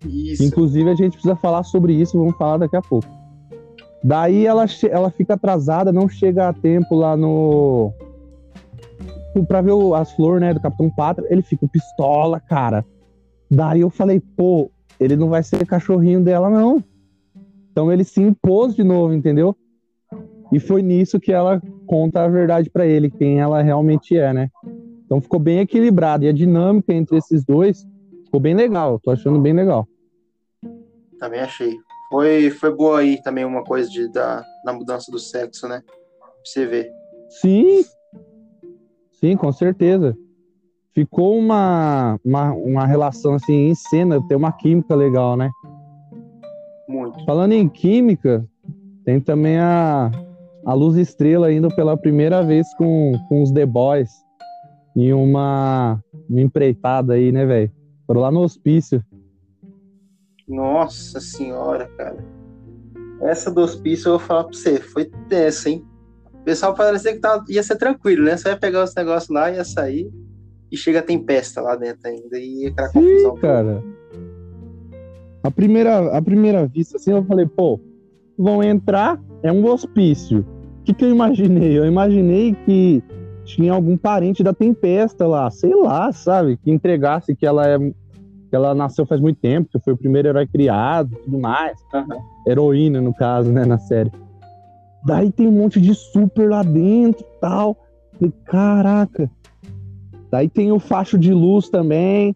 Isso. 0.07 0.43
Inclusive, 0.43 0.91
a 0.91 0.95
gente 0.95 1.13
precisa 1.13 1.37
falar 1.37 1.63
sobre 1.63 1.93
isso, 1.93 2.19
vamos 2.19 2.37
falar 2.37 2.59
daqui 2.59 2.77
a 2.77 2.83
pouco. 2.83 3.09
Daí 4.03 4.47
ela, 4.47 4.65
ela 4.91 5.11
fica 5.11 5.35
atrasada, 5.35 5.93
não 5.93 6.09
chega 6.09 6.49
a 6.49 6.53
tempo 6.53 6.95
lá 6.95 7.17
no 7.17 7.93
pra 9.47 9.61
ver 9.61 9.73
as 9.95 10.11
flores, 10.13 10.41
né, 10.41 10.53
do 10.53 10.61
Capitão 10.61 10.91
Pátria, 10.91 11.29
ele 11.31 11.43
fica 11.43 11.69
pistola, 11.69 12.41
cara. 12.41 12.85
Daí 13.49 13.81
eu 13.81 13.91
falei, 13.91 14.21
pô, 14.37 14.71
ele 14.99 15.17
não 15.17 15.29
vai 15.29 15.43
ser 15.43 15.65
cachorrinho 15.67 16.21
dela, 16.21 16.51
não. 16.51 16.83
Então 17.71 17.93
ele 17.93 18.05
se 18.05 18.21
impôs 18.21 18.75
de 18.75 18.83
novo, 18.83 19.13
entendeu? 19.13 19.57
E 20.53 20.59
foi 20.59 20.83
nisso 20.83 21.21
que 21.21 21.33
ela 21.33 21.63
conta 21.87 22.23
a 22.23 22.29
verdade 22.29 22.69
para 22.69 22.87
ele, 22.87 23.11
quem 23.11 23.41
ela 23.41 23.63
realmente 23.63 24.17
é, 24.17 24.33
né? 24.33 24.51
Então 25.05 25.21
ficou 25.21 25.39
bem 25.39 25.61
equilibrado. 25.61 26.25
E 26.25 26.29
a 26.29 26.33
dinâmica 26.33 26.93
entre 26.93 27.17
esses 27.17 27.45
dois 27.45 27.87
ficou 28.25 28.41
bem 28.41 28.55
legal. 28.55 28.99
Tô 29.01 29.11
achando 29.11 29.41
bem 29.41 29.53
legal. 29.53 29.87
Também 31.19 31.41
achei. 31.41 31.77
Foi, 32.11 32.51
foi 32.51 32.75
boa 32.75 33.01
aí 33.01 33.23
também 33.23 33.45
uma 33.45 33.63
coisa 33.63 33.89
de, 33.89 34.11
da, 34.11 34.45
na 34.65 34.73
mudança 34.73 35.13
do 35.13 35.19
sexo, 35.19 35.69
né? 35.69 35.83
Pra 35.87 36.29
você 36.45 36.67
ver. 36.67 36.91
Sim, 37.29 37.85
Sim, 39.21 39.37
com 39.37 39.53
certeza. 39.53 40.17
Ficou 40.95 41.39
uma, 41.39 42.19
uma, 42.25 42.53
uma 42.53 42.87
relação 42.87 43.35
assim 43.35 43.69
em 43.69 43.75
cena, 43.75 44.19
tem 44.27 44.37
uma 44.37 44.51
química 44.51 44.95
legal, 44.95 45.37
né? 45.37 45.51
Muito. 46.91 47.25
Falando 47.25 47.53
em 47.53 47.69
química, 47.69 48.45
tem 49.05 49.21
também 49.21 49.59
a, 49.59 50.11
a 50.67 50.75
Luz 50.75 50.97
Estrela 50.97 51.53
indo 51.53 51.69
pela 51.75 51.97
primeira 51.97 52.43
vez 52.43 52.67
com, 52.75 53.13
com 53.29 53.43
os 53.43 53.53
The 53.53 53.65
Boys 53.65 54.11
em 54.97 55.13
uma, 55.13 56.03
uma 56.29 56.41
empreitada 56.41 57.13
aí, 57.13 57.31
né, 57.31 57.47
velho? 57.47 57.71
Foram 58.07 58.23
lá 58.23 58.33
no 58.33 58.41
hospício. 58.41 59.05
Nossa 60.49 61.21
senhora, 61.21 61.89
cara. 61.97 62.19
Essa 63.23 63.53
do 63.53 63.61
hospício 63.61 64.09
eu 64.09 64.19
vou 64.19 64.27
falar 64.27 64.45
pra 64.45 64.53
você, 64.53 64.81
foi 64.81 65.05
tensa, 65.29 65.71
hein? 65.71 65.87
O 66.35 66.43
pessoal 66.43 66.75
parecia 66.75 67.13
que 67.13 67.21
tava, 67.21 67.45
ia 67.49 67.63
ser 67.63 67.77
tranquilo, 67.77 68.25
né? 68.25 68.37
Só 68.37 68.49
ia 68.49 68.57
pegar 68.57 68.83
os 68.83 68.95
negócios 68.97 69.29
lá, 69.29 69.51
ia 69.53 69.65
sair 69.65 70.11
e 70.73 70.77
chega 70.77 70.99
a 70.99 71.03
tempesta 71.03 71.61
lá 71.61 71.77
dentro 71.77 72.09
ainda 72.09 72.37
e 72.37 72.67
aquela 72.67 72.89
Sim, 72.89 73.01
confusão. 73.01 73.37
cara. 73.37 74.00
A 75.43 75.51
primeira, 75.51 76.17
a 76.17 76.23
primeira 76.23 76.67
vista, 76.67 76.97
assim, 76.97 77.13
eu 77.13 77.25
falei, 77.25 77.47
pô, 77.47 77.81
vão 78.39 78.63
entrar, 78.63 79.21
é 79.43 79.51
um 79.53 79.65
hospício. 79.67 80.47
O 80.81 80.83
que, 80.85 80.95
que 80.95 81.05
eu 81.05 81.11
imaginei? 81.11 81.79
Eu 81.79 81.87
imaginei 81.87 82.55
que 82.55 83.03
tinha 83.45 83.73
algum 83.73 83.97
parente 83.97 84.43
da 84.43 84.53
Tempesta 84.53 85.27
lá, 85.27 85.51
sei 85.51 85.75
lá, 85.75 86.13
sabe? 86.13 86.57
Que 86.57 86.71
entregasse 86.71 87.35
que 87.35 87.47
ela 87.47 87.67
é 87.67 87.79
que 87.79 88.57
ela 88.57 88.75
nasceu 88.75 89.07
faz 89.07 89.21
muito 89.21 89.39
tempo, 89.39 89.69
que 89.71 89.79
foi 89.79 89.93
o 89.93 89.97
primeiro 89.97 90.27
herói 90.27 90.45
criado, 90.45 91.17
tudo 91.25 91.39
mais. 91.39 91.79
Uhum. 91.95 92.21
Heroína, 92.49 93.01
no 93.01 93.15
caso, 93.15 93.53
né, 93.53 93.65
na 93.65 93.79
série. 93.79 94.11
Daí 95.05 95.31
tem 95.31 95.47
um 95.47 95.53
monte 95.53 95.81
de 95.81 95.95
super 95.95 96.51
lá 96.51 96.65
dentro 96.65 97.25
tal. 97.41 97.77
E, 98.21 98.29
caraca. 98.45 99.31
Daí 100.31 100.49
tem 100.49 100.73
o 100.73 100.81
facho 100.81 101.17
de 101.17 101.33
luz 101.33 101.69
também. 101.69 102.35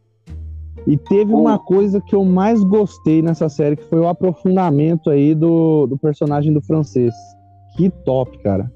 E 0.86 0.98
teve 0.98 1.32
uma 1.32 1.58
coisa 1.58 2.00
que 2.00 2.14
eu 2.14 2.24
mais 2.24 2.62
gostei 2.62 3.22
nessa 3.22 3.48
série, 3.48 3.76
que 3.76 3.84
foi 3.84 4.00
o 4.00 4.08
aprofundamento 4.08 5.08
aí 5.08 5.34
do, 5.34 5.86
do 5.86 5.96
personagem 5.96 6.52
do 6.52 6.60
francês. 6.60 7.14
Que 7.76 7.88
top, 7.88 8.38
cara. 8.42 8.70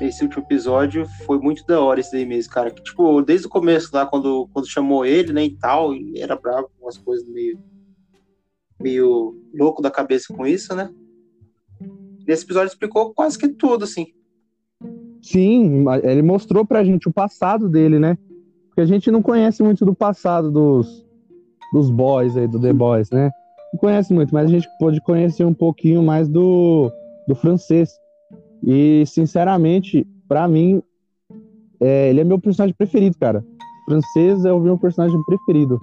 Esse 0.00 0.22
último 0.22 0.42
episódio 0.42 1.06
foi 1.24 1.38
muito 1.38 1.64
da 1.66 1.80
hora 1.80 2.00
esse 2.00 2.12
daí 2.12 2.26
mesmo, 2.26 2.52
cara. 2.52 2.70
Que, 2.70 2.82
tipo, 2.82 3.22
desde 3.22 3.46
o 3.46 3.50
começo 3.50 3.90
lá, 3.94 4.04
quando, 4.04 4.48
quando 4.52 4.68
chamou 4.68 5.06
ele, 5.06 5.32
né, 5.32 5.44
e 5.46 5.56
tal, 5.56 5.94
ele 5.94 6.20
era 6.20 6.36
bravo 6.36 6.68
com 6.76 6.84
umas 6.84 6.98
coisas 6.98 7.26
meio. 7.26 7.58
meio 8.78 9.34
louco 9.54 9.80
da 9.80 9.90
cabeça 9.90 10.34
com 10.34 10.46
isso, 10.46 10.74
né? 10.74 10.90
Nesse 12.28 12.44
episódio 12.44 12.68
explicou 12.68 13.14
quase 13.14 13.38
que 13.38 13.48
tudo, 13.48 13.84
assim. 13.84 14.08
Sim, 15.22 15.84
ele 16.02 16.22
mostrou 16.22 16.66
pra 16.66 16.84
gente 16.84 17.08
o 17.08 17.12
passado 17.12 17.68
dele, 17.68 17.98
né? 17.98 18.18
Porque 18.76 18.82
a 18.82 18.94
gente 18.94 19.10
não 19.10 19.22
conhece 19.22 19.62
muito 19.62 19.86
do 19.86 19.94
passado 19.94 20.50
dos, 20.50 21.02
dos 21.72 21.88
boys 21.88 22.36
aí, 22.36 22.46
do 22.46 22.60
The 22.60 22.74
Boys, 22.74 23.10
né? 23.10 23.30
Não 23.72 23.80
conhece 23.80 24.12
muito, 24.12 24.34
mas 24.34 24.44
a 24.44 24.52
gente 24.52 24.68
pôde 24.78 25.00
conhecer 25.00 25.46
um 25.46 25.54
pouquinho 25.54 26.02
mais 26.02 26.28
do, 26.28 26.92
do 27.26 27.34
francês. 27.34 27.88
E, 28.62 29.02
sinceramente, 29.06 30.06
pra 30.28 30.46
mim, 30.46 30.82
é, 31.80 32.10
ele 32.10 32.20
é 32.20 32.24
meu 32.24 32.38
personagem 32.38 32.74
preferido, 32.76 33.16
cara. 33.18 33.42
Francês 33.86 34.44
é 34.44 34.52
o 34.52 34.60
meu 34.60 34.76
personagem 34.76 35.18
preferido. 35.24 35.80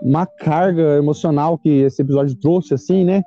Uma 0.00 0.26
carga 0.26 0.96
emocional 0.98 1.58
que 1.58 1.68
esse 1.68 2.02
episódio 2.02 2.36
trouxe, 2.36 2.72
assim, 2.72 3.04
né? 3.04 3.24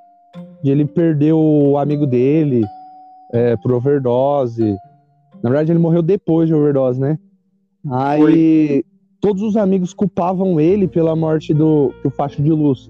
De 0.63 0.71
ele 0.71 0.86
perder 0.86 1.33
o 1.33 1.77
amigo 1.77 2.07
dele 2.07 2.63
é, 3.33 3.57
por 3.57 3.74
overdose. 3.74 4.74
Na 5.43 5.50
verdade, 5.50 5.69
ele 5.69 5.79
morreu 5.79 6.01
depois 6.01 6.48
de 6.48 6.55
overdose, 6.55 6.98
né? 6.98 7.19
Aí 7.88 8.83
todos 9.21 9.41
os 9.41 9.55
amigos 9.55 9.93
culpavam 9.93 10.59
ele 10.59 10.88
pela 10.88 11.15
morte 11.15 11.53
do, 11.53 11.93
do 12.03 12.09
facho 12.09 12.41
de 12.41 12.51
luz. 12.51 12.89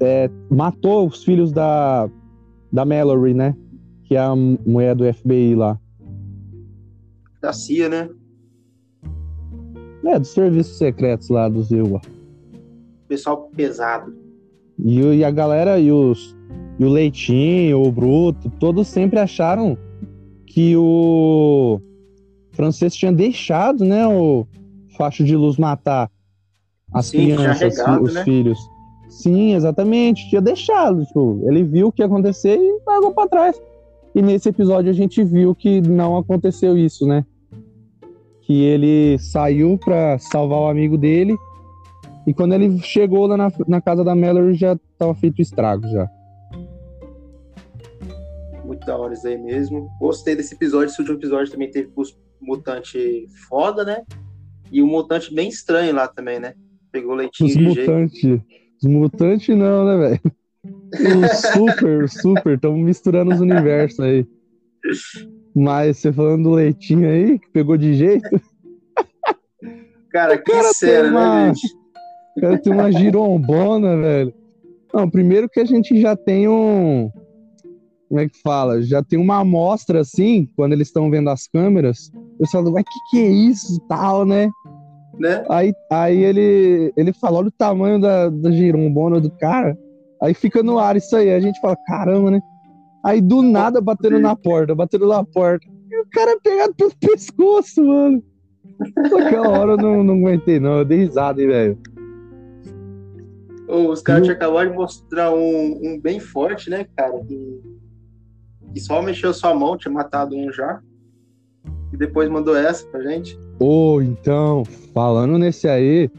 É, 0.00 0.30
matou 0.50 1.06
os 1.06 1.24
filhos 1.24 1.52
da, 1.52 2.08
da 2.72 2.84
Mallory, 2.84 3.34
né? 3.34 3.56
Que 4.04 4.16
é 4.16 4.20
a 4.20 4.34
mulher 4.34 4.94
do 4.94 5.12
FBI 5.12 5.54
lá. 5.54 5.78
Da 7.40 7.52
CIA, 7.52 7.88
né? 7.88 8.10
É, 10.04 10.18
dos 10.18 10.28
serviços 10.28 10.78
secretos 10.78 11.28
lá 11.28 11.48
do 11.48 11.62
Zilwa. 11.62 12.00
Pessoal 13.08 13.50
pesado. 13.54 14.16
E, 14.78 15.00
e 15.00 15.24
a 15.24 15.30
galera, 15.30 15.78
e, 15.78 15.90
os, 15.90 16.36
e 16.78 16.84
o 16.84 16.88
Leitinho, 16.88 17.82
o 17.82 17.90
Bruto, 17.90 18.50
todos 18.58 18.86
sempre 18.86 19.18
acharam 19.18 19.76
que 20.46 20.76
o 20.76 21.80
francês 22.58 22.92
tinha 22.92 23.12
deixado, 23.12 23.84
né, 23.84 24.04
o 24.08 24.44
facho 24.96 25.22
de 25.22 25.36
luz 25.36 25.56
matar 25.56 26.10
as 26.92 27.06
Sim, 27.06 27.36
crianças, 27.36 27.60
regado, 27.60 28.02
os 28.02 28.14
né? 28.14 28.24
filhos. 28.24 28.58
Sim, 29.08 29.54
exatamente, 29.54 30.28
tinha 30.28 30.40
deixado. 30.40 31.06
Tipo, 31.06 31.40
ele 31.44 31.62
viu 31.62 31.86
o 31.86 31.92
que 31.92 32.02
ia 32.02 32.06
acontecer 32.06 32.58
e 32.58 32.80
largou 32.84 33.14
pra 33.14 33.28
trás. 33.28 33.60
E 34.12 34.20
nesse 34.20 34.48
episódio 34.48 34.90
a 34.90 34.94
gente 34.94 35.22
viu 35.22 35.54
que 35.54 35.80
não 35.80 36.16
aconteceu 36.16 36.76
isso, 36.76 37.06
né? 37.06 37.24
Que 38.42 38.64
ele 38.64 39.18
saiu 39.18 39.78
pra 39.78 40.18
salvar 40.18 40.58
o 40.58 40.66
amigo 40.66 40.98
dele 40.98 41.36
e 42.26 42.34
quando 42.34 42.54
ele 42.54 42.76
chegou 42.80 43.26
lá 43.26 43.36
na, 43.36 43.52
na 43.68 43.80
casa 43.80 44.02
da 44.02 44.16
Mallory 44.16 44.54
já 44.54 44.76
tava 44.98 45.14
feito 45.14 45.40
estrago 45.40 45.86
já. 45.88 46.10
Muito 48.64 48.84
da 48.84 48.98
hora 48.98 49.14
isso 49.14 49.26
aí 49.28 49.38
mesmo. 49.38 49.88
Gostei 50.00 50.34
desse 50.34 50.54
episódio. 50.54 50.86
Esse 50.88 51.00
último 51.00 51.18
episódio 51.18 51.52
também 51.52 51.70
teve 51.70 51.88
mutante 52.40 53.26
foda, 53.48 53.84
né? 53.84 54.02
E 54.70 54.82
um 54.82 54.86
mutante 54.86 55.32
bem 55.34 55.48
estranho 55.48 55.94
lá 55.94 56.06
também, 56.08 56.38
né? 56.38 56.54
Pegou 56.92 57.14
leitinho 57.14 57.48
Os 57.48 57.56
de 57.56 57.64
jeito. 57.72 57.90
mutantes. 57.90 58.40
Os 58.82 58.88
mutantes 58.90 59.56
não, 59.56 59.84
né, 59.84 59.96
velho? 60.08 60.20
Os 61.24 61.30
super, 61.52 62.08
super, 62.08 62.54
estamos 62.54 62.78
misturando 62.84 63.32
os 63.32 63.40
universos 63.40 64.00
aí. 64.00 64.26
Mas 65.54 65.96
você 65.98 66.12
falando 66.12 66.44
do 66.44 66.54
leitinho 66.54 67.08
aí, 67.08 67.38
que 67.38 67.48
pegou 67.50 67.76
de 67.76 67.94
jeito, 67.94 68.28
Cara, 70.10 70.38
que 70.38 70.50
cara 70.50 70.62
tem 70.64 70.72
cena, 70.74 71.08
uma- 71.10 71.46
né, 71.48 71.54
gente? 71.54 71.74
o 72.36 72.40
cara 72.40 72.58
tem 72.58 72.72
uma 72.72 72.90
girombona, 72.90 73.96
velho. 73.96 74.34
Não, 74.92 75.08
primeiro 75.10 75.48
que 75.48 75.60
a 75.60 75.64
gente 75.64 76.00
já 76.00 76.16
tem 76.16 76.48
um. 76.48 77.10
Como 78.08 78.20
é 78.20 78.28
que 78.28 78.40
fala? 78.42 78.80
Já 78.82 79.02
tem 79.02 79.18
uma 79.18 79.40
amostra 79.40 80.00
assim, 80.00 80.48
quando 80.56 80.72
eles 80.72 80.88
estão 80.88 81.10
vendo 81.10 81.28
as 81.28 81.46
câmeras. 81.46 82.10
Eu 82.40 82.48
falo, 82.48 82.72
mas 82.72 82.84
que 82.84 83.10
que 83.10 83.18
é 83.18 83.28
isso 83.28 83.76
e 83.76 83.88
tal, 83.88 84.24
né? 84.24 84.50
né? 85.18 85.44
Aí, 85.50 85.74
aí 85.90 86.24
ele, 86.24 86.92
ele 86.96 87.12
fala, 87.12 87.38
olha 87.38 87.48
o 87.48 87.52
tamanho 87.52 88.00
da, 88.00 88.28
da 88.30 88.50
girombona 88.50 89.20
do 89.20 89.30
cara. 89.30 89.76
Aí 90.22 90.32
fica 90.32 90.62
no 90.62 90.78
ar 90.78 90.96
isso 90.96 91.14
aí. 91.16 91.32
A 91.32 91.40
gente 91.40 91.60
fala, 91.60 91.76
caramba, 91.86 92.30
né? 92.30 92.40
Aí 93.04 93.20
do 93.20 93.42
nada 93.42 93.80
batendo 93.80 94.18
na 94.18 94.34
porta, 94.34 94.74
batendo 94.74 95.06
na 95.06 95.24
porta. 95.24 95.66
E 95.90 96.00
o 96.00 96.06
cara 96.10 96.38
pegado 96.42 96.74
pelo 96.74 96.92
pescoço, 96.98 97.84
mano. 97.84 98.22
Naquela 98.96 99.48
hora 99.48 99.72
eu 99.72 99.76
não, 99.76 100.02
não 100.02 100.14
aguentei, 100.14 100.58
não. 100.58 100.78
Eu 100.78 100.84
dei 100.84 100.98
risada, 100.98 101.40
hein, 101.40 101.48
velho. 101.48 101.78
Os 103.68 104.00
caras 104.00 104.22
E 104.22 104.24
tinham 104.24 104.36
acabado 104.36 104.70
de 104.70 104.76
mostrar 104.76 105.30
um, 105.30 105.80
um 105.82 106.00
bem 106.00 106.18
forte, 106.18 106.70
né, 106.70 106.86
cara? 106.96 107.18
Que, 107.24 107.60
que 108.72 108.80
só 108.80 109.00
mexeu 109.02 109.32
sua 109.34 109.54
mão, 109.54 109.76
tinha 109.76 109.92
matado 109.92 110.36
um 110.36 110.52
já. 110.52 110.80
E 111.92 111.96
depois 111.96 112.28
mandou 112.28 112.56
essa 112.56 112.86
pra 112.88 113.02
gente. 113.02 113.38
Ô, 113.58 114.00
então, 114.02 114.64
falando 114.92 115.38
nesse 115.38 115.66
aí. 115.68 116.10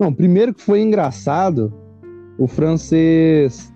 Não, 0.00 0.12
primeiro 0.12 0.54
que 0.54 0.62
foi 0.62 0.80
engraçado, 0.80 1.72
o 2.38 2.46
francês. 2.46 3.72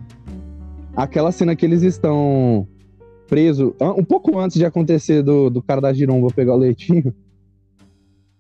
Aquela 0.97 1.33
cena 1.33 1.57
que 1.57 1.65
eles 1.67 1.83
estão 1.83 2.67
presos, 3.27 3.73
an- 3.81 3.95
um 3.95 4.05
pouco 4.05 4.39
antes 4.39 4.57
de 4.59 4.65
acontecer 4.65 5.23
do, 5.23 5.49
do 5.51 5.63
cara 5.63 5.81
da 5.81 5.93
Giromba 5.93 6.29
pegar 6.35 6.55
o 6.55 6.59
leitinho, 6.59 7.15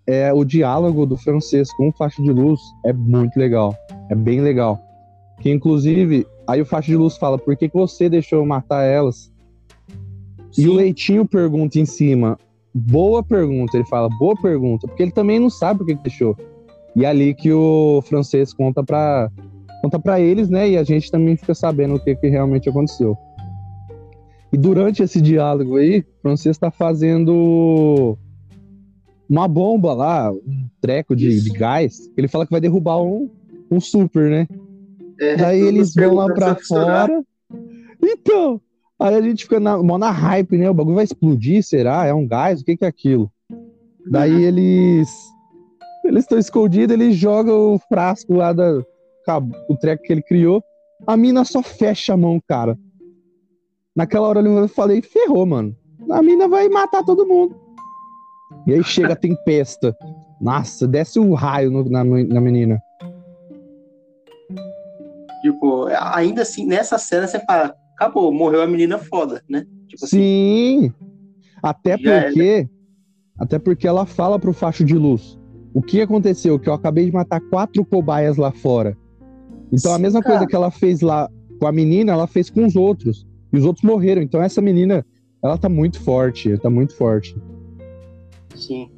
é 0.07 0.33
o 0.33 0.45
diálogo 0.45 1.07
do 1.07 1.17
francês 1.17 1.73
com 1.75 1.89
o 1.89 1.93
faixa 1.93 2.23
de 2.23 2.31
luz 2.31 2.61
é 2.85 2.93
muito 2.93 3.37
legal. 3.39 3.75
É 4.11 4.15
bem 4.15 4.41
legal. 4.41 4.79
Que 5.41 5.51
inclusive, 5.51 6.27
aí 6.47 6.61
o 6.61 6.67
faixa 6.67 6.91
de 6.91 6.97
luz 6.97 7.17
fala: 7.17 7.39
por 7.39 7.57
que, 7.57 7.69
que 7.69 7.77
você 7.77 8.09
deixou 8.09 8.41
eu 8.41 8.47
matar 8.47 8.83
elas? 8.85 9.32
E 10.57 10.69
o 10.69 10.73
Sim. 10.73 10.77
Leitinho 10.77 11.27
pergunta 11.27 11.79
em 11.79 11.85
cima. 11.87 12.39
Boa 12.75 13.23
pergunta, 13.23 13.77
ele 13.77 13.87
fala, 13.87 14.09
boa 14.19 14.35
pergunta, 14.41 14.87
porque 14.87 15.03
ele 15.03 15.13
também 15.13 15.39
não 15.39 15.51
sabe 15.51 15.79
por 15.79 15.87
que 15.87 15.95
deixou. 15.95 16.37
E 16.97 17.05
é 17.05 17.09
ali 17.09 17.35
que 17.35 17.53
o 17.53 18.03
francês 18.03 18.53
conta 18.53 18.83
pra, 18.83 19.31
conta 19.83 19.99
pra 19.99 20.21
eles, 20.21 20.49
né? 20.49 20.71
E 20.71 20.79
a 20.79 20.85
gente 20.85 21.11
também 21.11 21.37
fica 21.37 21.55
sabendo 21.55 21.95
o 21.95 22.01
que, 22.01 22.15
que 22.17 22.29
realmente 22.29 22.69
aconteceu. 22.69 23.17
E 24.53 24.57
durante 24.57 25.03
esse 25.03 25.21
diálogo 25.21 25.77
aí, 25.77 26.01
o 26.01 26.23
francês 26.23 26.59
tá 26.59 26.71
fazendo 26.71 28.19
uma 29.29 29.49
bomba 29.49 29.95
lá, 29.95 30.31
um 30.31 30.69
treco 30.81 31.17
de, 31.17 31.41
de 31.41 31.51
gás. 31.51 32.11
Ele 32.17 32.29
fala 32.29 32.45
que 32.45 32.53
vai 32.53 32.61
derrubar 32.61 33.03
um, 33.03 33.31
um 33.71 33.81
super, 33.81 34.31
né? 34.31 34.47
É, 35.19 35.37
Daí 35.37 35.61
eles 35.61 35.95
vão 35.95 36.15
lá 36.15 36.29
funcionar. 36.57 37.09
fora. 37.09 37.25
Então, 38.03 38.61
aí 39.03 39.15
a 39.15 39.23
gente 39.23 39.45
fica 39.45 39.59
na, 39.59 39.83
mó 39.83 39.99
na 39.99 40.11
hype, 40.11 40.57
né? 40.57 40.71
O 40.71 40.75
bagulho 40.75 40.97
vai 40.97 41.05
explodir, 41.05 41.63
será? 41.63 42.07
É 42.07 42.15
um 42.15 42.27
gás? 42.27 42.61
O 42.61 42.65
que, 42.65 42.77
que 42.77 42.85
é 42.85 42.89
aquilo? 42.89 43.31
Daí 44.11 44.45
eles. 44.45 45.09
Eles 46.05 46.25
estão 46.25 46.39
escondidos, 46.39 46.93
eles 46.95 47.17
jogam 47.17 47.75
o 47.75 47.79
frasco 47.79 48.35
lá 48.35 48.53
da. 48.53 48.83
O 49.69 49.77
treco 49.77 50.03
que 50.03 50.13
ele 50.13 50.23
criou. 50.23 50.63
A 51.07 51.17
mina 51.17 51.45
só 51.45 51.63
fecha 51.63 52.15
a 52.15 52.17
mão, 52.17 52.41
cara. 52.47 52.79
Naquela 53.95 54.27
hora 54.27 54.41
eu 54.41 54.69
falei, 54.69 55.03
ferrou, 55.03 55.45
mano. 55.47 55.77
A 56.11 56.23
mina 56.23 56.49
vai 56.49 56.69
matar 56.69 57.05
todo 57.05 57.27
mundo. 57.27 57.55
E 58.67 58.75
aí 58.75 58.83
chega 58.85 59.13
a 59.13 59.17
tempesta. 59.17 59.97
Nossa, 60.41 60.87
desce 60.89 61.19
um 61.19 61.35
raio 61.35 61.71
no- 61.71 61.89
na, 61.89 62.03
na 62.05 62.41
menina. 62.41 62.81
Tipo, 65.43 65.87
ainda 66.01 66.43
assim, 66.43 66.67
nessa 66.67 66.99
cena 66.99 67.27
você 67.27 67.39
fala, 67.41 67.75
acabou, 67.95 68.33
morreu 68.33 68.63
a 68.63 68.67
menina 68.67 68.99
foda, 68.99 69.43
né? 69.49 69.65
Tipo 69.89 70.05
assim, 70.05 70.19
Sim. 70.19 70.93
Até 71.63 71.97
Já 71.99 72.23
porque. 72.25 72.69
Até 73.39 73.59
porque 73.59 73.87
ela 73.89 74.05
fala 74.07 74.39
pro 74.39 74.53
facho 74.53 74.85
de 74.85 74.95
luz. 74.95 75.39
O 75.75 75.81
que 75.83 76.01
aconteceu? 76.01 76.59
Que 76.59 76.69
eu 76.69 76.75
acabei 76.75 77.07
de 77.07 77.13
matar 77.13 77.41
quatro 77.41 77.85
cobaias 77.85 78.37
lá 78.37 78.53
fora. 78.53 78.97
Então 79.73 79.93
a 79.93 79.97
Sim, 79.97 80.03
mesma 80.03 80.21
cara. 80.21 80.35
coisa 80.35 80.47
que 80.49 80.55
ela 80.55 80.71
fez 80.71 81.01
lá 81.01 81.29
com 81.59 81.67
a 81.67 81.73
menina, 81.73 82.13
ela 82.13 82.27
fez 82.27 82.51
com 82.51 82.65
os 82.67 82.77
outros. 82.77 83.27
E 83.53 83.59
os 83.59 83.65
outros 83.65 83.83
morreram. 83.85 84.21
Então 84.23 84.43
essa 84.43 84.61
menina, 84.61 85.05
ela 85.43 85.57
tá 85.57 85.69
muito 85.69 85.99
forte. 86.01 86.57
Tá 86.59 86.69
muito 86.69 86.95
forte. 86.97 87.37
sim. 88.55 88.91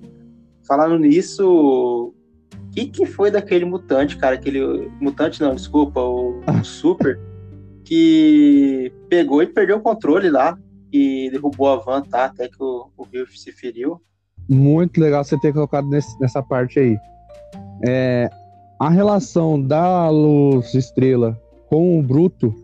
Falando 0.66 0.98
nisso, 0.98 1.44
o 1.46 2.70
que, 2.72 2.87
que 2.87 3.04
foi 3.04 3.30
daquele 3.30 3.66
mutante, 3.66 4.16
cara? 4.16 4.35
Aquele. 4.35 4.90
Mutante 5.00 5.40
não, 5.40 5.54
desculpa, 5.54 6.00
o, 6.00 6.40
o 6.40 6.44
Super, 6.64 7.20
que 7.85 8.92
pegou 9.09 9.42
e 9.42 9.47
perdeu 9.47 9.77
o 9.77 9.81
controle 9.81 10.31
lá 10.31 10.57
e 10.92 11.29
derrubou 11.31 11.68
a 11.68 11.77
van, 11.77 12.03
tá? 12.03 12.27
Até 12.27 12.49
que 12.49 12.62
o, 12.62 12.87
o 12.97 13.05
Bill 13.05 13.27
se 13.29 13.53
feriu. 13.53 14.01
Muito 14.49 15.01
legal 15.01 15.25
você 15.25 15.38
ter 15.38 15.53
colocado 15.53 15.88
nesse- 15.88 16.18
nessa 16.20 16.42
parte 16.42 16.79
aí. 16.79 16.97
É, 17.87 18.31
a 18.81 18.88
relação 18.90 19.61
da 19.61 20.09
Luz 20.09 20.75
Estrela 20.75 21.38
com 21.68 21.99
o 21.99 22.03
Bruto, 22.03 22.55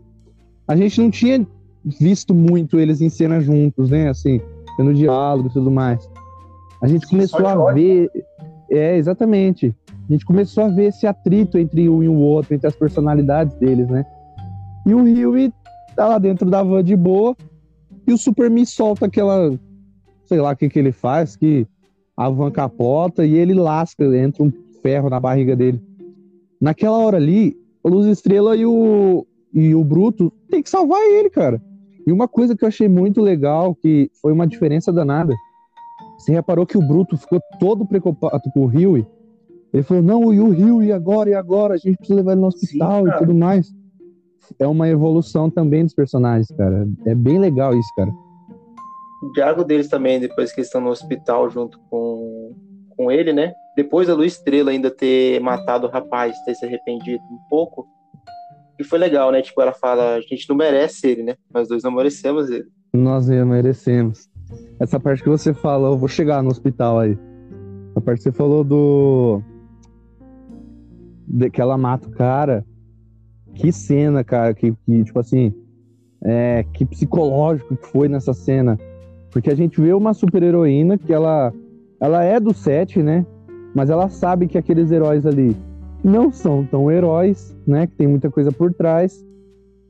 a 0.68 0.76
gente 0.76 1.00
não 1.00 1.10
tinha 1.10 1.46
visto 1.84 2.34
muito 2.34 2.78
eles 2.78 3.00
em 3.00 3.08
cena 3.08 3.40
juntos, 3.40 3.90
né? 3.90 4.08
Assim, 4.08 4.40
tendo 4.76 4.94
diálogo 4.94 5.48
e 5.48 5.52
tudo 5.52 5.70
mais. 5.70 6.08
A 6.82 6.86
gente 6.86 7.04
Sim, 7.06 7.10
começou 7.16 7.46
a 7.46 7.72
ver. 7.72 8.10
É, 8.70 8.96
exatamente. 8.96 9.74
A 10.08 10.12
gente 10.12 10.24
começou 10.24 10.64
a 10.64 10.68
ver 10.68 10.86
esse 10.86 11.06
atrito 11.06 11.58
entre 11.58 11.88
um 11.88 12.02
e 12.02 12.08
o 12.08 12.14
outro, 12.14 12.54
entre 12.54 12.66
as 12.68 12.74
personalidades 12.76 13.54
deles, 13.56 13.88
né? 13.88 14.04
E 14.86 14.94
o 14.94 15.02
Rio 15.02 15.52
tá 15.94 16.06
lá 16.08 16.18
dentro 16.18 16.48
da 16.48 16.62
van 16.62 16.82
de 16.82 16.96
boa, 16.96 17.36
e 18.06 18.12
o 18.12 18.18
Super 18.18 18.50
me 18.50 18.64
solta 18.64 19.06
aquela. 19.06 19.58
Sei 20.24 20.40
lá 20.40 20.52
o 20.52 20.56
que, 20.56 20.68
que 20.68 20.78
ele 20.78 20.92
faz, 20.92 21.36
que 21.36 21.66
a 22.16 22.28
van 22.28 22.50
capota 22.50 23.24
e 23.24 23.34
ele 23.34 23.54
lasca, 23.54 24.04
entra 24.16 24.42
um 24.42 24.52
ferro 24.82 25.08
na 25.10 25.18
barriga 25.18 25.56
dele. 25.56 25.82
Naquela 26.60 26.98
hora 26.98 27.16
ali, 27.16 27.56
a 27.82 27.88
Luz 27.88 28.06
Estrela 28.06 28.56
e 28.56 28.66
o, 28.66 29.26
e 29.52 29.74
o 29.74 29.82
Bruto 29.82 30.32
tem 30.48 30.62
que 30.62 30.70
salvar 30.70 31.00
ele, 31.00 31.30
cara. 31.30 31.60
E 32.06 32.12
uma 32.12 32.28
coisa 32.28 32.56
que 32.56 32.64
eu 32.64 32.68
achei 32.68 32.88
muito 32.88 33.20
legal, 33.20 33.74
que 33.74 34.10
foi 34.20 34.32
uma 34.32 34.46
diferença 34.46 34.92
danada, 34.92 35.34
você 36.18 36.32
reparou 36.32 36.66
que 36.66 36.76
o 36.76 36.82
Bruto 36.82 37.16
ficou 37.16 37.40
todo 37.58 37.86
preocupado 37.86 38.42
com 38.52 38.64
o 38.64 38.66
Rio. 38.66 39.06
Ele 39.72 39.82
falou, 39.82 40.02
não, 40.02 40.34
e 40.34 40.40
o 40.40 40.82
e 40.82 40.92
agora, 40.92 41.30
e 41.30 41.34
agora? 41.34 41.74
A 41.74 41.78
gente 41.78 41.96
precisa 41.96 42.16
levar 42.16 42.32
ele 42.32 42.40
no 42.40 42.48
hospital 42.48 43.04
Sim, 43.04 43.10
e 43.10 43.18
tudo 43.18 43.34
mais. 43.34 43.72
É 44.58 44.66
uma 44.66 44.88
evolução 44.88 45.48
também 45.50 45.84
dos 45.84 45.94
personagens, 45.94 46.48
cara. 46.56 46.88
É 47.06 47.14
bem 47.14 47.38
legal 47.38 47.74
isso, 47.74 47.88
cara. 47.96 48.10
O 49.22 49.32
diálogo 49.32 49.64
deles 49.64 49.88
também, 49.88 50.18
depois 50.18 50.52
que 50.52 50.60
estão 50.60 50.80
no 50.80 50.90
hospital 50.90 51.50
junto 51.50 51.78
com, 51.90 52.54
com 52.96 53.10
ele, 53.10 53.32
né? 53.32 53.52
Depois 53.76 54.08
da 54.08 54.14
Luz 54.14 54.34
Estrela 54.34 54.70
ainda 54.70 54.90
ter 54.90 55.40
matado 55.40 55.86
o 55.86 55.90
rapaz, 55.90 56.36
ter 56.44 56.54
se 56.54 56.64
arrependido 56.64 57.22
um 57.24 57.38
pouco, 57.48 57.86
e 58.80 58.84
foi 58.84 58.98
legal, 58.98 59.30
né? 59.30 59.42
Tipo, 59.42 59.60
ela 59.60 59.74
fala, 59.74 60.14
a 60.14 60.20
gente 60.22 60.48
não 60.48 60.56
merece 60.56 61.06
ele, 61.06 61.22
né? 61.22 61.34
Nós 61.52 61.68
dois 61.68 61.82
não 61.82 61.90
merecemos 61.90 62.48
ele. 62.48 62.64
Nós 62.94 63.28
merecemos. 63.28 64.26
Essa 64.80 64.98
parte 64.98 65.22
que 65.22 65.28
você 65.28 65.52
fala, 65.52 65.88
eu 65.88 65.98
vou 65.98 66.08
chegar 66.08 66.42
no 66.42 66.48
hospital 66.48 66.98
aí. 66.98 67.16
A 67.94 68.00
parte 68.00 68.18
que 68.18 68.22
você 68.22 68.32
falou 68.32 68.64
do. 68.64 69.42
De 71.28 71.50
que 71.50 71.60
ela 71.60 71.76
mata 71.76 72.08
o 72.08 72.10
cara. 72.10 72.64
Que 73.60 73.70
cena, 73.70 74.24
cara, 74.24 74.54
que, 74.54 74.72
que 74.72 75.04
tipo 75.04 75.20
assim. 75.20 75.52
É, 76.22 76.64
que 76.72 76.84
psicológico 76.84 77.76
que 77.76 77.86
foi 77.88 78.08
nessa 78.08 78.32
cena. 78.32 78.78
Porque 79.30 79.50
a 79.50 79.54
gente 79.54 79.80
vê 79.80 79.92
uma 79.92 80.14
super 80.14 80.42
heroína 80.42 80.96
que 80.98 81.12
ela, 81.12 81.52
ela 82.00 82.24
é 82.24 82.40
do 82.40 82.54
set, 82.54 83.02
né? 83.02 83.24
Mas 83.74 83.90
ela 83.90 84.08
sabe 84.08 84.48
que 84.48 84.58
aqueles 84.58 84.90
heróis 84.90 85.24
ali 85.26 85.54
não 86.02 86.32
são 86.32 86.64
tão 86.64 86.90
heróis, 86.90 87.56
né? 87.66 87.86
Que 87.86 87.94
tem 87.94 88.06
muita 88.06 88.30
coisa 88.30 88.50
por 88.50 88.72
trás. 88.72 89.24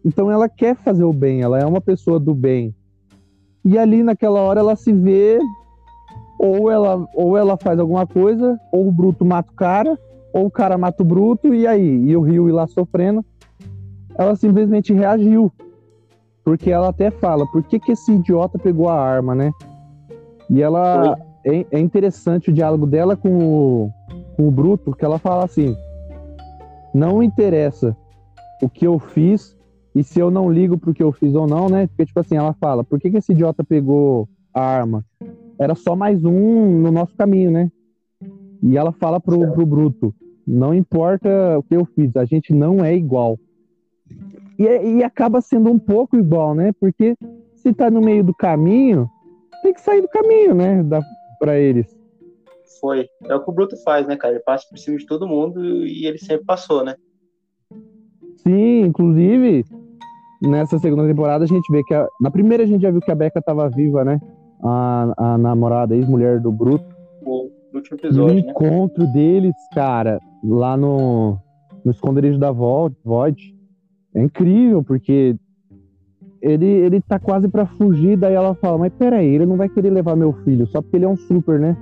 Então 0.04 0.30
ela 0.30 0.48
quer 0.48 0.74
fazer 0.76 1.04
o 1.04 1.12
bem, 1.12 1.42
ela 1.42 1.59
é 1.59 1.64
uma 1.64 1.80
pessoa 1.80 2.18
do 2.18 2.35
bem. 2.35 2.74
E 3.64 3.78
ali 3.78 4.02
naquela 4.02 4.40
hora 4.40 4.61
ela 4.61 4.74
se 4.74 4.92
vê 4.92 5.38
ou 6.38 6.70
ela 6.70 7.06
ou 7.14 7.37
ela 7.37 7.56
faz 7.56 7.78
alguma 7.78 8.06
coisa, 8.06 8.59
ou 8.72 8.88
o 8.88 8.92
bruto 8.92 9.24
mata 9.24 9.50
o 9.52 9.54
cara, 9.54 9.98
ou 10.33 10.46
o 10.46 10.50
cara 10.50 10.76
mata 10.76 11.02
o 11.02 11.06
bruto 11.06 11.54
e 11.54 11.66
aí, 11.66 12.04
e 12.09 12.16
o 12.16 12.20
Rio 12.20 12.48
ir 12.48 12.52
lá 12.52 12.66
sofrendo. 12.66 13.24
Ela 14.20 14.37
simplesmente 14.37 14.92
reagiu. 14.92 15.50
Porque 16.44 16.70
ela 16.70 16.90
até 16.90 17.11
fala, 17.11 17.46
por 17.46 17.62
que 17.62 17.80
que 17.80 17.92
esse 17.92 18.12
idiota 18.12 18.59
pegou 18.59 18.90
a 18.90 18.94
arma, 18.94 19.35
né? 19.35 19.50
E 20.50 20.61
ela 20.61 21.16
é, 21.42 21.64
é 21.70 21.78
interessante 21.78 22.50
o 22.50 22.52
diálogo 22.52 22.87
dela 22.87 23.16
com 23.16 23.30
o, 23.30 23.90
com 24.37 24.46
o 24.46 24.50
bruto, 24.50 24.94
que 24.94 25.04
ela 25.04 25.18
fala 25.18 25.44
assim: 25.44 25.74
não 26.92 27.22
interessa 27.22 27.96
o 28.62 28.68
que 28.68 28.87
eu 28.87 28.98
fiz 28.98 29.56
e 29.94 30.04
se 30.04 30.20
eu 30.20 30.30
não 30.30 30.52
ligo 30.52 30.76
pro 30.76 30.92
que 30.92 31.02
eu 31.02 31.12
fiz 31.12 31.35
ou 31.35 31.46
não, 31.46 31.68
né? 31.70 31.87
Porque, 31.87 32.04
tipo 32.04 32.20
assim, 32.20 32.37
ela 32.37 32.52
fala, 32.54 32.85
por 32.85 33.00
que, 33.00 33.11
que 33.11 33.16
esse 33.16 33.33
idiota 33.33 33.64
pegou 33.64 34.28
a 34.52 34.61
arma? 34.61 35.02
Era 35.59 35.74
só 35.74 35.96
mais 35.96 36.24
um 36.24 36.78
no 36.78 36.90
nosso 36.90 37.16
caminho, 37.16 37.50
né? 37.50 37.72
E 38.62 38.76
ela 38.76 38.92
fala 38.92 39.18
pro, 39.18 39.50
pro 39.52 39.64
Bruto, 39.64 40.14
não 40.46 40.74
importa 40.74 41.59
o 41.59 41.62
que 41.62 41.74
eu 41.74 41.87
fiz, 41.87 42.14
a 42.16 42.26
gente 42.26 42.52
não 42.52 42.85
é 42.85 42.94
igual. 42.94 43.38
E, 44.59 44.64
e 44.64 45.05
acaba 45.05 45.40
sendo 45.40 45.70
um 45.70 45.79
pouco 45.79 46.16
igual, 46.16 46.55
né? 46.55 46.73
Porque 46.79 47.16
se 47.57 47.73
tá 47.73 47.90
no 47.90 48.01
meio 48.01 48.23
do 48.25 48.35
caminho, 48.35 49.09
tem 49.62 49.73
que 49.73 49.81
sair 49.81 50.03
do 50.03 50.09
caminho, 50.09 50.55
né? 50.55 50.83
Da, 50.83 51.01
pra 51.38 51.59
eles 51.59 52.01
foi. 52.81 53.09
É 53.29 53.35
o 53.35 53.40
que 53.40 53.51
o 53.51 53.53
Bruto 53.53 53.77
faz, 53.85 54.07
né, 54.07 54.16
cara? 54.16 54.35
Ele 54.35 54.42
passa 54.42 54.66
por 54.68 54.79
cima 54.79 54.96
de 54.96 55.07
todo 55.07 55.29
mundo 55.29 55.87
e 55.87 56.07
ele 56.07 56.18
sempre 56.18 56.44
passou, 56.46 56.85
né? 56.85 56.96
Sim, 58.38 58.81
inclusive, 58.81 59.64
nessa 60.42 60.79
segunda 60.79 61.07
temporada 61.07 61.44
a 61.44 61.46
gente 61.46 61.70
vê 61.70 61.85
que. 61.85 61.94
A... 61.94 62.09
Na 62.20 62.31
primeira 62.31 62.64
a 62.64 62.66
gente 62.66 62.81
já 62.81 62.90
viu 62.90 63.01
que 63.01 63.11
a 63.11 63.14
Becca 63.14 63.42
tava 63.42 63.68
viva, 63.68 64.05
né? 64.05 64.18
A, 64.62 65.12
a 65.16 65.38
namorada, 65.38 65.94
ex-mulher 65.94 66.40
do 66.40 66.51
Bruto. 66.51 66.85
O 67.23 67.51
último 67.75 67.99
episódio. 67.99 68.38
E 68.38 68.40
o 68.40 68.44
né? 68.44 68.51
encontro 68.51 69.07
deles, 69.12 69.55
cara, 69.75 70.18
lá 70.42 70.77
no, 70.77 71.38
no 71.85 71.90
esconderijo 71.90 72.38
da 72.38 72.51
Void, 72.51 73.55
é 74.14 74.23
incrível, 74.23 74.83
porque 74.83 75.37
ele, 76.42 76.66
ele 76.66 77.01
tá 77.01 77.18
quase 77.18 77.49
para 77.49 77.66
fugir, 77.66 78.16
daí 78.16 78.35
ela 78.35 78.55
fala, 78.55 78.79
mas 78.79 78.92
peraí, 78.92 79.27
ele 79.27 79.46
não 79.46 79.57
vai 79.57 79.68
querer 79.68 79.90
levar 79.90 80.16
meu 80.16 80.33
filho, 80.44 80.66
só 80.66 80.81
porque 80.81 80.96
ele 80.96 81.05
é 81.05 81.09
um 81.09 81.16
super, 81.16 81.61
né? 81.61 81.77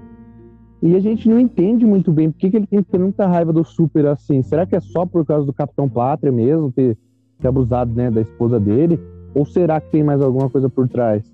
E 0.81 0.95
a 0.95 1.01
gente 1.01 1.29
não 1.29 1.41
entende 1.41 1.85
muito 1.85 2.12
bem 2.12 2.31
por 2.31 2.38
que, 2.38 2.51
que 2.51 2.57
ele 2.57 2.67
tem 2.67 2.83
tanta 2.83 3.27
raiva 3.27 3.53
do 3.53 3.64
Super 3.64 4.07
assim. 4.07 4.43
Será 4.43 4.64
que 4.64 4.77
é 4.77 4.81
só 4.81 5.05
por 5.05 5.27
causa 5.27 5.45
do 5.45 5.53
Capitão 5.53 5.88
Pátria 5.88 6.31
mesmo, 6.31 6.71
ter, 6.71 6.97
ter 7.41 7.49
abusado 7.49 7.93
né, 7.93 8.11
da 8.11 8.21
esposa 8.21 8.61
dele? 8.61 8.99
Ou 9.35 9.45
será 9.45 9.81
que 9.81 9.91
tem 9.91 10.05
mais 10.05 10.23
alguma 10.23 10.49
coisa 10.49 10.69
por 10.69 10.88
trás? 10.88 11.25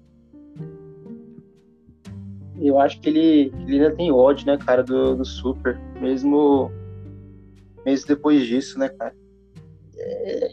Eu 2.58 2.78
acho 2.78 2.98
que 3.00 3.10
ele, 3.10 3.52
ele 3.66 3.82
ainda 3.82 3.94
tem 3.94 4.10
ódio, 4.10 4.46
né, 4.46 4.56
cara, 4.56 4.82
do, 4.82 5.16
do 5.16 5.24
Super. 5.26 5.78
Mesmo, 6.00 6.70
mesmo 7.84 8.08
depois 8.08 8.46
disso, 8.46 8.78
né, 8.78 8.88
cara? 8.88 9.14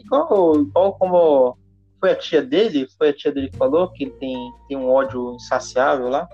Igual, 0.04 0.60
igual 0.60 0.94
como 0.94 1.56
foi 2.00 2.12
a 2.12 2.16
tia 2.16 2.42
dele, 2.42 2.86
foi 2.98 3.10
a 3.10 3.12
tia 3.12 3.32
dele 3.32 3.48
que 3.48 3.56
falou 3.56 3.88
que 3.88 4.04
ele 4.04 4.12
tem, 4.12 4.36
tem 4.68 4.76
um 4.76 4.90
ódio 4.90 5.34
insaciável 5.34 6.08
lá. 6.08 6.28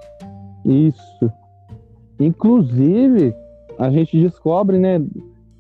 Isso. 0.65 1.31
Inclusive, 2.19 3.35
a 3.79 3.91
gente 3.91 4.21
descobre, 4.21 4.79
né? 4.79 5.01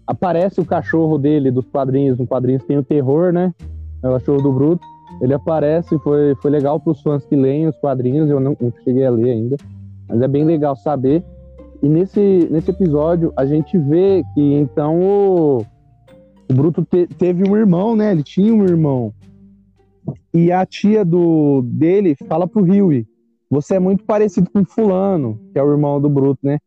Aparece 0.07 0.61
o 0.61 0.65
cachorro 0.65 1.19
dele 1.19 1.51
dos 1.51 1.67
quadrinhos. 1.67 2.19
No 2.19 2.27
quadrinhos 2.27 2.65
tem 2.65 2.79
o 2.79 2.83
terror, 2.83 3.33
né? 3.33 3.55
É 4.03 4.09
o 4.09 4.15
cachorro 4.15 4.43
do 4.43 4.53
Bruto. 4.53 4.85
Ele 5.21 5.35
aparece, 5.35 5.99
foi, 5.99 6.35
foi 6.37 6.51
legal 6.51 6.79
para 6.79 6.93
os 6.93 7.03
fãs 7.03 7.25
que 7.25 7.37
leem 7.37 7.67
os 7.67 7.77
quadrinhos. 7.77 8.31
Eu 8.31 8.41
não, 8.41 8.57
não, 8.61 8.73
cheguei 8.85 9.05
a 9.05 9.11
ler 9.11 9.31
ainda, 9.31 9.57
mas 10.09 10.21
é 10.21 10.29
bem 10.29 10.45
legal 10.45 10.77
saber. 10.77 11.25
E 11.83 11.89
nesse, 11.89 12.49
nesse 12.51 12.71
episódio 12.71 13.33
a 13.37 13.45
gente 13.45 13.77
vê 13.79 14.25
que 14.35 14.55
então 14.55 15.01
o, 15.01 15.67
o 16.51 16.55
Bruto 16.55 16.85
te, 16.85 17.07
teve 17.07 17.49
um 17.49 17.57
irmão, 17.57 17.95
né? 17.95 18.13
Ele 18.13 18.23
tinha 18.23 18.55
um 18.55 18.65
irmão. 18.65 19.13
E 20.33 20.51
a 20.51 20.65
tia 20.65 21.05
do 21.05 21.63
dele 21.63 22.17
fala 22.29 22.47
pro 22.47 22.63
Huey 22.63 23.07
você 23.51 23.77
é 23.77 23.79
muito 23.79 24.05
parecido 24.05 24.51
com 24.51 24.65
fulano, 24.65 25.41
que 25.53 25.59
é 25.59 25.63
o 25.63 25.71
irmão 25.71 26.01
do 26.01 26.09
Bruto, 26.09 26.41
né? 26.43 26.59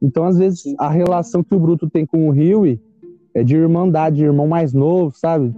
Então, 0.00 0.24
às 0.24 0.38
vezes, 0.38 0.62
a 0.78 0.88
relação 0.88 1.42
que 1.42 1.54
o 1.54 1.58
Bruto 1.58 1.90
tem 1.90 2.06
com 2.06 2.28
o 2.28 2.30
Rio 2.30 2.62
é 3.34 3.42
de 3.42 3.56
irmandade, 3.56 4.16
de 4.16 4.24
irmão 4.24 4.46
mais 4.46 4.72
novo, 4.72 5.14
sabe? 5.16 5.54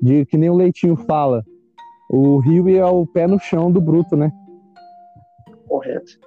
De 0.00 0.24
que 0.24 0.36
nem 0.36 0.48
o 0.48 0.56
Leitinho 0.56 0.96
fala. 0.96 1.44
O 2.08 2.38
Rio 2.38 2.68
é 2.68 2.84
o 2.84 3.06
pé 3.06 3.26
no 3.26 3.38
chão 3.38 3.70
do 3.70 3.80
Bruto, 3.80 4.16
né? 4.16 4.32
Correto. 5.68 6.18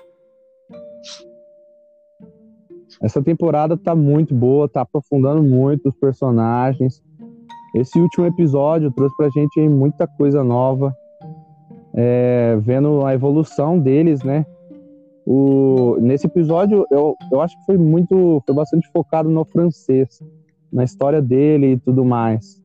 Essa 3.02 3.22
temporada 3.22 3.78
tá 3.78 3.96
muito 3.96 4.34
boa, 4.34 4.68
tá 4.68 4.82
aprofundando 4.82 5.44
muito 5.44 5.90
os 5.90 5.96
personagens. 5.96 7.04
Esse 7.76 8.00
último 8.00 8.26
episódio 8.26 8.92
trouxe 8.92 9.16
pra 9.16 9.30
gente 9.30 9.60
muita 9.70 10.08
coisa 10.08 10.44
nova 10.44 10.96
é, 11.94 12.56
vendo 12.62 13.04
a 13.04 13.14
evolução 13.14 13.80
deles, 13.80 14.22
né? 14.24 14.46
O, 15.26 15.98
nesse 16.00 16.28
episódio, 16.28 16.86
eu, 16.92 17.18
eu 17.32 17.42
acho 17.42 17.58
que 17.60 17.66
foi 17.66 17.78
muito, 17.78 18.42
foi 18.46 18.56
bastante 18.56 18.88
focado 18.92 19.28
no 19.28 19.44
francês, 19.44 20.22
na 20.72 20.84
história 20.84 21.22
dele 21.22 21.74
e 21.74 21.78
tudo 21.78 22.06
mais. 22.06 22.64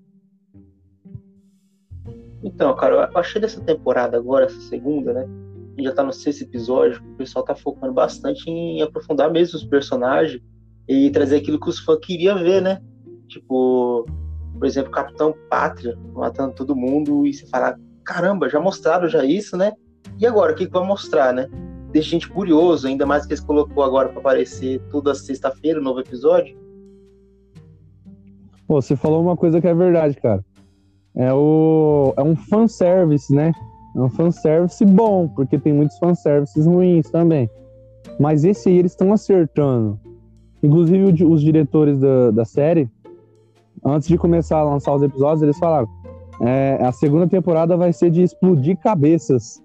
Então, 2.44 2.74
cara, 2.76 3.10
eu 3.10 3.18
achei 3.18 3.40
dessa 3.40 3.60
temporada 3.60 4.16
agora, 4.16 4.44
essa 4.44 4.60
segunda, 4.60 5.12
né? 5.12 5.26
Já 5.78 5.92
tá 5.92 6.02
no 6.02 6.12
sexto 6.12 6.42
episódio, 6.42 7.02
o 7.02 7.16
pessoal 7.16 7.44
tá 7.44 7.54
focando 7.54 7.92
bastante 7.92 8.48
em 8.48 8.82
aprofundar 8.82 9.30
mesmo 9.30 9.56
os 9.56 9.64
personagens 9.64 10.40
e 10.88 11.10
trazer 11.10 11.36
aquilo 11.36 11.58
que 11.58 11.68
os 11.68 11.78
fãs 11.78 11.98
queriam 12.00 12.38
ver, 12.38 12.60
né? 12.60 12.80
Tipo, 13.28 14.04
por 14.58 14.66
exemplo, 14.66 14.90
Capitão 14.90 15.34
Pátria 15.48 15.98
matando 16.14 16.54
todo 16.54 16.76
mundo 16.76 17.26
e 17.26 17.32
se 17.32 17.48
falar, 17.48 17.78
caramba, 18.04 18.48
já 18.48 18.60
mostraram 18.60 19.08
já 19.08 19.24
isso, 19.24 19.56
né? 19.56 19.72
E 20.18 20.26
agora, 20.26 20.52
o 20.52 20.54
que, 20.54 20.66
que 20.66 20.72
vai 20.72 20.86
mostrar, 20.86 21.32
né? 21.32 21.48
Deixa 21.90 22.08
a 22.08 22.12
gente 22.12 22.28
curioso, 22.28 22.86
ainda 22.86 23.06
mais 23.06 23.26
que 23.26 23.32
eles 23.32 23.44
colocou 23.44 23.82
agora 23.82 24.08
para 24.08 24.20
aparecer 24.20 24.80
toda 24.90 25.14
sexta-feira 25.14 25.78
o 25.78 25.82
um 25.82 25.84
novo 25.84 26.00
episódio. 26.00 26.56
Pô, 28.66 28.80
você 28.80 28.96
falou 28.96 29.22
uma 29.22 29.36
coisa 29.36 29.60
que 29.60 29.68
é 29.68 29.74
verdade, 29.74 30.16
cara. 30.16 30.44
É, 31.14 31.32
o, 31.32 32.14
é 32.16 32.22
um 32.22 32.34
fanservice, 32.34 33.34
né? 33.34 33.52
É 33.94 34.00
um 34.00 34.08
fanservice 34.08 34.84
bom, 34.84 35.28
porque 35.28 35.58
tem 35.58 35.72
muitos 35.72 35.98
fanservices 35.98 36.66
ruins 36.66 37.10
também. 37.10 37.48
Mas 38.18 38.44
esse 38.44 38.68
aí 38.68 38.78
eles 38.78 38.92
estão 38.92 39.12
acertando. 39.12 39.98
Inclusive 40.62 41.24
os 41.24 41.42
diretores 41.42 41.98
da, 41.98 42.30
da 42.30 42.44
série, 42.44 42.88
antes 43.84 44.08
de 44.08 44.16
começar 44.16 44.58
a 44.58 44.64
lançar 44.64 44.94
os 44.94 45.02
episódios, 45.02 45.42
eles 45.42 45.58
falaram: 45.58 45.88
é, 46.40 46.78
a 46.80 46.92
segunda 46.92 47.26
temporada 47.26 47.76
vai 47.76 47.92
ser 47.92 48.10
de 48.10 48.22
explodir 48.22 48.78
cabeças. 48.78 49.62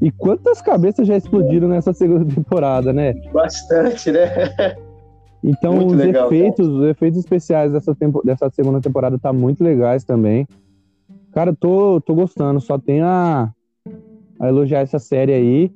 E 0.00 0.10
quantas 0.10 0.60
cabeças 0.60 1.06
já 1.06 1.16
explodiram 1.16 1.68
nessa 1.68 1.92
segunda 1.92 2.24
temporada, 2.34 2.92
né? 2.92 3.14
Bastante, 3.32 4.10
né? 4.10 4.28
Então 5.44 5.74
muito 5.74 5.94
os 5.94 5.96
legal, 5.96 6.26
efeitos, 6.26 6.68
os 6.68 6.84
efeitos 6.84 7.18
especiais 7.18 7.72
dessa, 7.72 7.94
tempo, 7.94 8.22
dessa 8.24 8.48
segunda 8.50 8.80
temporada 8.80 9.18
tá 9.18 9.32
muito 9.32 9.62
legais 9.62 10.04
também. 10.04 10.46
Cara, 11.32 11.54
tô, 11.54 12.00
tô 12.00 12.14
gostando, 12.14 12.60
só 12.60 12.78
tenho 12.78 13.06
a, 13.06 13.50
a 14.38 14.48
elogiar 14.48 14.80
essa 14.80 14.98
série 14.98 15.32
aí. 15.32 15.72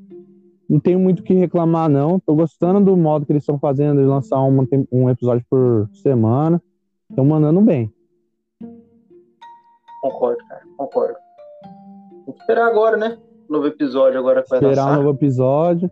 Não 0.68 0.78
tenho 0.78 0.98
muito 0.98 1.20
o 1.20 1.22
que 1.22 1.32
reclamar, 1.32 1.88
não. 1.88 2.20
Tô 2.20 2.34
gostando 2.34 2.84
do 2.84 2.96
modo 2.96 3.24
que 3.24 3.32
eles 3.32 3.42
estão 3.42 3.58
fazendo 3.58 4.00
de 4.00 4.06
lançar 4.06 4.40
uma, 4.42 4.66
um 4.92 5.08
episódio 5.08 5.44
por 5.48 5.88
semana. 5.94 6.62
Estão 7.08 7.24
mandando 7.24 7.60
bem. 7.62 7.90
Concordo, 10.02 10.44
cara, 10.46 10.62
concordo. 10.76 11.16
Vamos 12.26 12.40
esperar 12.40 12.66
agora, 12.66 12.96
né? 12.96 13.16
Novo 13.48 13.66
episódio 13.66 14.18
agora 14.18 14.42
que 14.42 14.50
vai 14.50 14.58
Esperar 14.58 14.92
um 14.92 15.02
novo 15.02 15.16
episódio. 15.16 15.90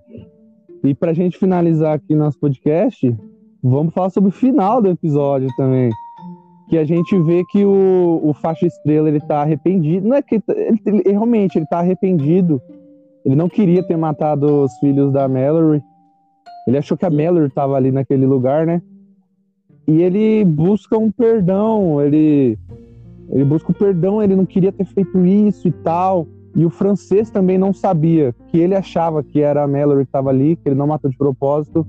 E 0.83 0.95
pra 0.95 1.15
gente 1.15 1.39
finalizar 1.39 1.95
aqui 1.95 2.15
nosso 2.15 2.39
podcast, 2.39 3.17
vamos 3.63 3.95
falar 3.95 4.11
sobre 4.11 4.29
o 4.29 4.33
final 4.33 4.83
do 4.83 4.89
episódio 4.89 5.49
também 5.57 5.91
que 6.69 6.79
a 6.79 6.85
gente 6.85 7.19
vê 7.21 7.45
que 7.45 7.65
o, 7.65 8.21
o 8.23 8.33
faixa 8.35 8.67
estrela 8.67 9.09
ele 9.09 9.21
tá 9.21 9.43
arrependido. 9.43 10.09
Não 10.09 10.17
é 10.17 10.23
que 10.23 10.37
ele, 10.49 10.81
ele, 10.87 11.03
realmente 11.11 11.59
ele 11.59 11.67
tá 11.67 11.79
arrependido. 11.79 12.61
Ele 13.25 13.35
não 13.35 13.49
queria 13.49 13.83
ter 13.83 13.97
matado 13.97 14.63
os 14.63 14.77
filhos 14.79 15.13
da 15.13 15.29
Mallory. 15.29 15.83
Ele 16.67 16.79
achou 16.79 16.97
que 16.97 17.05
a 17.05 17.11
Mallory 17.11 17.47
estava 17.47 17.77
ali 17.77 17.91
naquele 17.91 18.27
lugar, 18.27 18.67
né? 18.67 18.81
E 19.87 20.03
ele 20.03 20.45
busca 20.45 20.97
um 20.97 21.11
perdão, 21.11 22.01
ele 22.01 22.59
ele 23.31 23.45
busca 23.45 23.73
o 23.73 23.75
perdão, 23.75 24.23
ele 24.23 24.37
não 24.37 24.47
queria 24.47 24.73
ter 24.73 24.85
feito 24.85 25.25
isso 25.25 25.69
e 25.69 25.73
tal. 25.73 26.27
E 26.57 26.65
o 26.65 26.71
francês 26.71 27.31
também 27.31 27.59
não 27.59 27.73
sabia, 27.73 28.35
que 28.49 28.59
ele 28.59 28.75
achava 28.75 29.23
que 29.23 29.41
era 29.41 29.65
a 29.65 29.67
Mallory 29.67 30.05
que 30.05 30.09
estava 30.09 30.31
ali, 30.31 30.57
que 30.57 30.69
ele 30.69 30.77
não 30.77 30.87
matou 30.87 31.11
de 31.11 31.17
propósito. 31.17 31.87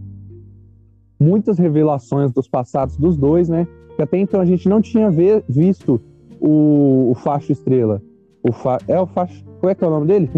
Muitas 1.19 1.57
revelações 1.57 2.31
dos 2.31 2.47
passados 2.47 2.97
dos 2.97 3.17
dois, 3.17 3.49
né? 3.49 3.67
que 3.95 4.01
até 4.01 4.17
então 4.17 4.41
a 4.41 4.45
gente 4.45 4.67
não 4.67 4.81
tinha 4.81 5.09
ver, 5.09 5.43
visto 5.47 6.01
o, 6.39 7.11
o 7.11 7.15
Facho 7.15 7.51
Estrela. 7.51 8.01
O 8.43 8.51
fa, 8.51 8.77
é 8.87 8.99
o 8.99 9.07
Facho. 9.07 9.43
Qual 9.59 9.71
é 9.71 9.75
que 9.75 9.83
é 9.83 9.87
o 9.87 9.89
nome 9.89 10.07
dele? 10.07 10.29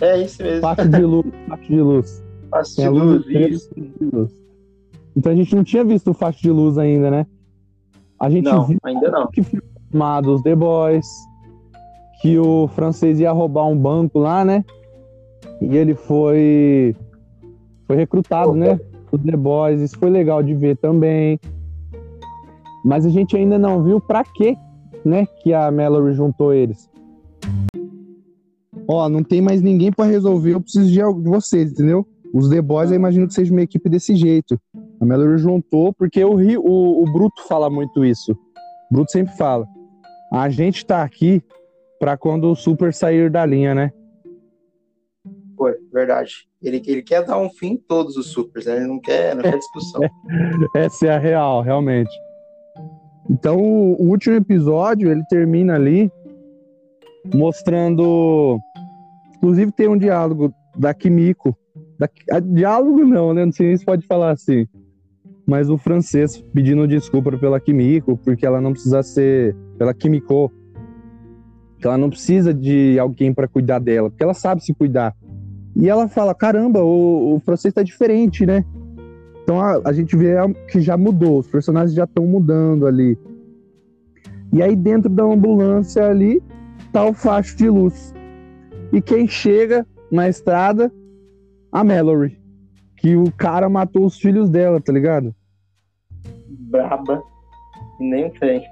É 0.00 0.20
isso 0.20 0.42
mesmo. 0.42 0.60
Facho 0.62 0.88
de 0.88 1.02
luz. 1.02 1.26
Facho 1.48 1.68
de 1.68 1.80
luz. 1.80 2.24
Facho 2.50 2.76
de 2.76 2.88
luz, 2.88 3.26
luz, 3.26 3.70
de 3.74 4.04
luz. 4.12 4.42
Então 5.16 5.32
a 5.32 5.34
gente 5.34 5.54
não 5.54 5.64
tinha 5.64 5.84
visto 5.84 6.10
o 6.10 6.14
Facho 6.14 6.42
de 6.42 6.50
luz 6.50 6.76
ainda, 6.78 7.10
né? 7.10 7.26
A 8.20 8.28
gente 8.28 8.44
não, 8.44 8.66
viu 8.66 8.78
ainda 8.82 9.10
não. 9.10 9.28
que 9.28 9.42
foi 9.42 9.60
formado 9.90 10.34
os 10.34 10.42
The 10.42 10.56
Boys, 10.56 11.06
que 12.20 12.36
o 12.38 12.66
francês 12.68 13.20
ia 13.20 13.30
roubar 13.30 13.66
um 13.66 13.78
banco 13.78 14.18
lá, 14.18 14.44
né? 14.44 14.64
E 15.62 15.76
ele 15.76 15.94
foi 15.94 16.96
foi 17.86 17.96
recrutado, 17.96 18.50
Opa. 18.50 18.58
né? 18.58 18.80
Os 19.10 19.22
The 19.22 19.36
Boys, 19.36 19.80
isso 19.80 19.98
foi 19.98 20.10
legal 20.10 20.42
de 20.42 20.54
ver 20.54 20.76
também. 20.76 21.38
Mas 22.84 23.06
a 23.06 23.10
gente 23.10 23.36
ainda 23.36 23.58
não 23.58 23.82
viu 23.82 24.00
para 24.00 24.22
quê, 24.24 24.56
né, 25.04 25.26
que 25.42 25.52
a 25.52 25.70
Mallory 25.70 26.14
juntou 26.14 26.52
eles. 26.52 26.88
Ó, 28.86 29.08
não 29.08 29.22
tem 29.22 29.40
mais 29.40 29.60
ninguém 29.60 29.92
para 29.92 30.06
resolver, 30.06 30.54
eu 30.54 30.60
preciso 30.60 30.90
de, 30.90 31.02
vocês, 31.28 31.72
entendeu? 31.72 32.06
Os 32.32 32.48
The 32.48 32.62
Boys, 32.62 32.90
eu 32.90 32.96
imagino 32.96 33.26
que 33.26 33.34
seja 33.34 33.52
uma 33.52 33.62
equipe 33.62 33.88
desse 33.88 34.14
jeito. 34.14 34.58
A 35.00 35.04
Mallory 35.04 35.38
juntou, 35.38 35.92
porque 35.92 36.24
o, 36.24 36.36
o, 36.60 37.02
o 37.02 37.12
Bruto 37.12 37.42
fala 37.46 37.68
muito 37.70 38.04
isso. 38.04 38.32
O 38.90 38.94
Bruto 38.94 39.10
sempre 39.10 39.34
fala. 39.36 39.66
A 40.32 40.48
gente 40.48 40.84
tá 40.84 41.02
aqui 41.02 41.42
para 41.98 42.16
quando 42.16 42.50
o 42.50 42.54
Super 42.54 42.92
sair 42.92 43.30
da 43.30 43.44
linha, 43.44 43.74
né? 43.74 43.92
Foi, 45.58 45.74
verdade. 45.92 46.48
Ele, 46.62 46.80
ele 46.86 47.02
quer 47.02 47.24
dar 47.24 47.38
um 47.38 47.50
fim 47.50 47.72
em 47.72 47.76
todos 47.76 48.16
os 48.16 48.28
Supers, 48.28 48.66
né? 48.66 48.76
Ele 48.76 48.86
não 48.86 49.00
quer, 49.00 49.34
não 49.34 49.42
quer 49.42 49.58
discussão. 49.58 50.00
Essa 50.74 51.06
é 51.08 51.10
a 51.10 51.18
real, 51.18 51.62
realmente. 51.62 52.10
Então, 53.28 53.58
o 53.58 54.08
último 54.08 54.36
episódio, 54.36 55.10
ele 55.10 55.24
termina 55.28 55.74
ali 55.74 56.10
mostrando. 57.34 58.58
Inclusive, 59.36 59.72
tem 59.72 59.88
um 59.88 59.98
diálogo 59.98 60.54
da 60.76 60.94
Kimiko. 60.94 61.56
Da... 61.98 62.08
diálogo 62.40 63.04
não, 63.04 63.34
né? 63.34 63.44
Não 63.44 63.52
sei 63.52 63.76
se 63.76 63.84
pode 63.84 64.06
falar 64.06 64.30
assim. 64.30 64.66
Mas 65.44 65.68
o 65.68 65.76
francês 65.76 66.40
pedindo 66.54 66.86
desculpa 66.86 67.36
pela 67.36 67.58
Kimiko, 67.58 68.16
porque 68.18 68.46
ela 68.46 68.60
não 68.60 68.72
precisa 68.72 69.02
ser. 69.02 69.56
Pela 69.76 69.92
Kimiko. 69.92 70.52
Ela 71.82 71.98
não 71.98 72.10
precisa 72.10 72.52
de 72.52 72.98
alguém 72.98 73.32
para 73.32 73.46
cuidar 73.46 73.78
dela, 73.78 74.10
porque 74.10 74.22
ela 74.22 74.34
sabe 74.34 74.64
se 74.64 74.74
cuidar. 74.74 75.14
E 75.78 75.88
ela 75.88 76.08
fala: 76.08 76.34
caramba, 76.34 76.82
o, 76.82 77.36
o 77.36 77.40
francês 77.40 77.72
tá 77.72 77.82
diferente, 77.82 78.44
né? 78.44 78.64
Então 79.42 79.60
a, 79.60 79.80
a 79.84 79.92
gente 79.92 80.16
vê 80.16 80.34
que 80.70 80.80
já 80.80 80.96
mudou, 80.96 81.38
os 81.38 81.46
personagens 81.46 81.94
já 81.94 82.04
estão 82.04 82.26
mudando 82.26 82.86
ali. 82.86 83.16
E 84.52 84.62
aí 84.62 84.74
dentro 84.74 85.08
da 85.08 85.22
ambulância 85.22 86.04
ali 86.04 86.42
tá 86.92 87.04
o 87.04 87.14
facho 87.14 87.56
de 87.56 87.70
luz. 87.70 88.12
E 88.92 89.00
quem 89.00 89.28
chega 89.28 89.86
na 90.10 90.28
estrada? 90.28 90.92
A 91.70 91.84
Mallory. 91.84 92.38
Que 92.96 93.14
o 93.14 93.30
cara 93.30 93.68
matou 93.68 94.04
os 94.04 94.18
filhos 94.18 94.50
dela, 94.50 94.80
tá 94.80 94.92
ligado? 94.92 95.34
Braba. 96.48 97.22
Nem 98.00 98.30
tem. 98.30 98.62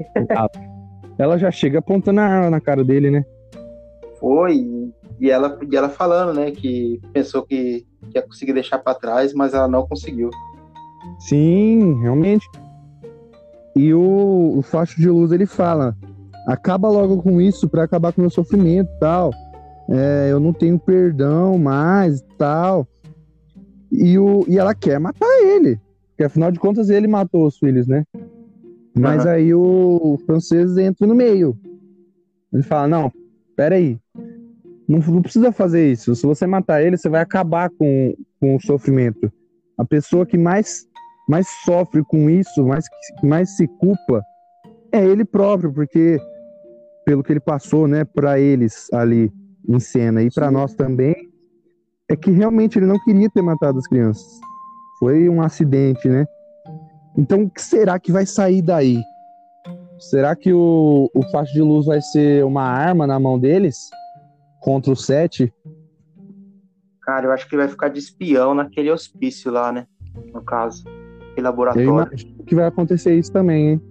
ela 1.18 1.38
já 1.38 1.50
chega 1.50 1.78
apontando 1.78 2.20
a 2.20 2.24
arma 2.24 2.50
na 2.50 2.60
cara 2.60 2.82
dele, 2.82 3.10
né? 3.10 3.24
Foi. 4.18 4.90
E 5.18 5.30
ela, 5.30 5.58
e 5.70 5.76
ela 5.76 5.88
falando, 5.88 6.34
né, 6.34 6.50
que 6.50 7.00
pensou 7.12 7.42
que, 7.42 7.86
que 8.10 8.18
ia 8.18 8.22
conseguir 8.22 8.52
deixar 8.52 8.78
para 8.78 8.94
trás, 8.94 9.32
mas 9.32 9.54
ela 9.54 9.66
não 9.66 9.86
conseguiu. 9.86 10.30
Sim, 11.18 12.00
realmente. 12.00 12.46
E 13.74 13.92
o, 13.92 14.58
o 14.58 14.62
facho 14.62 15.00
de 15.00 15.08
luz 15.08 15.32
ele 15.32 15.46
fala: 15.46 15.96
acaba 16.46 16.88
logo 16.88 17.22
com 17.22 17.40
isso 17.40 17.68
para 17.68 17.84
acabar 17.84 18.12
com 18.12 18.20
o 18.20 18.24
meu 18.24 18.30
sofrimento 18.30 18.88
tal. 18.98 19.30
É, 19.88 20.28
eu 20.30 20.40
não 20.40 20.52
tenho 20.52 20.78
perdão 20.78 21.58
mais 21.58 22.22
tal. 22.36 22.86
E, 23.90 24.18
o, 24.18 24.44
e 24.48 24.58
ela 24.58 24.74
quer 24.74 24.98
matar 24.98 25.28
ele. 25.42 25.80
Porque 26.08 26.24
afinal 26.24 26.50
de 26.50 26.58
contas 26.58 26.88
ele 26.90 27.06
matou 27.06 27.46
os 27.46 27.58
filhos, 27.58 27.86
né? 27.86 28.04
Mas 28.94 29.24
uhum. 29.24 29.30
aí 29.30 29.54
o, 29.54 30.00
o 30.02 30.18
francês 30.24 30.76
entra 30.78 31.06
no 31.06 31.14
meio. 31.14 31.56
Ele 32.52 32.62
fala: 32.62 32.88
não, 32.88 33.12
peraí. 33.54 33.98
Não, 34.88 34.98
não 34.98 35.22
precisa 35.22 35.50
fazer 35.52 35.90
isso. 35.90 36.14
Se 36.14 36.26
você 36.26 36.46
matar 36.46 36.82
ele, 36.82 36.96
você 36.96 37.08
vai 37.08 37.20
acabar 37.20 37.70
com, 37.70 38.14
com 38.40 38.56
o 38.56 38.60
sofrimento. 38.60 39.32
A 39.76 39.84
pessoa 39.84 40.24
que 40.24 40.38
mais 40.38 40.86
mais 41.28 41.48
sofre 41.64 42.04
com 42.04 42.30
isso, 42.30 42.64
mais, 42.64 42.84
mais 43.22 43.56
se 43.56 43.66
culpa, 43.66 44.22
é 44.92 45.04
ele 45.04 45.24
próprio, 45.24 45.72
porque 45.72 46.18
pelo 47.04 47.22
que 47.22 47.32
ele 47.32 47.40
passou, 47.40 47.88
né, 47.88 48.04
para 48.04 48.38
eles 48.38 48.86
ali 48.92 49.32
em 49.68 49.80
cena 49.80 50.22
e 50.22 50.30
para 50.30 50.50
nós 50.50 50.74
também, 50.74 51.14
é 52.08 52.14
que 52.14 52.30
realmente 52.30 52.78
ele 52.78 52.86
não 52.86 53.02
queria 53.04 53.28
ter 53.28 53.42
matado 53.42 53.78
as 53.78 53.88
crianças. 53.88 54.24
Foi 55.00 55.28
um 55.28 55.42
acidente, 55.42 56.08
né? 56.08 56.24
Então, 57.18 57.42
o 57.42 57.50
que 57.50 57.60
será 57.60 57.98
que 57.98 58.12
vai 58.12 58.24
sair 58.24 58.62
daí? 58.62 59.02
Será 59.98 60.36
que 60.36 60.52
o, 60.52 61.10
o 61.12 61.22
faixa 61.30 61.52
de 61.52 61.62
luz 61.62 61.86
vai 61.86 62.00
ser 62.00 62.44
uma 62.44 62.62
arma 62.62 63.06
na 63.06 63.18
mão 63.18 63.38
deles 63.38 63.76
contra 64.60 64.92
o 64.92 64.96
Sete? 64.96 65.52
Cara, 67.02 67.26
eu 67.26 67.32
acho 67.32 67.48
que 67.48 67.54
ele 67.54 67.62
vai 67.62 67.68
ficar 67.68 67.88
de 67.88 67.98
espião 67.98 68.54
naquele 68.54 68.90
hospício 68.90 69.50
lá, 69.50 69.70
né? 69.70 69.86
No 70.32 70.42
caso 70.42 70.84
laboratório. 71.40 71.88
Eu 71.88 71.94
imagino 71.94 72.44
que 72.44 72.54
vai 72.54 72.66
acontecer 72.66 73.14
isso 73.14 73.32
também, 73.32 73.70
hein? 73.70 73.82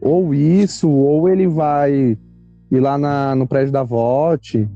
Ou 0.00 0.34
isso, 0.34 0.90
ou 0.90 1.28
ele 1.28 1.46
vai 1.46 2.18
ir 2.70 2.80
lá 2.80 2.98
na, 2.98 3.34
no 3.34 3.46
prédio 3.46 3.72
da 3.72 3.82
VOT. 3.82 4.68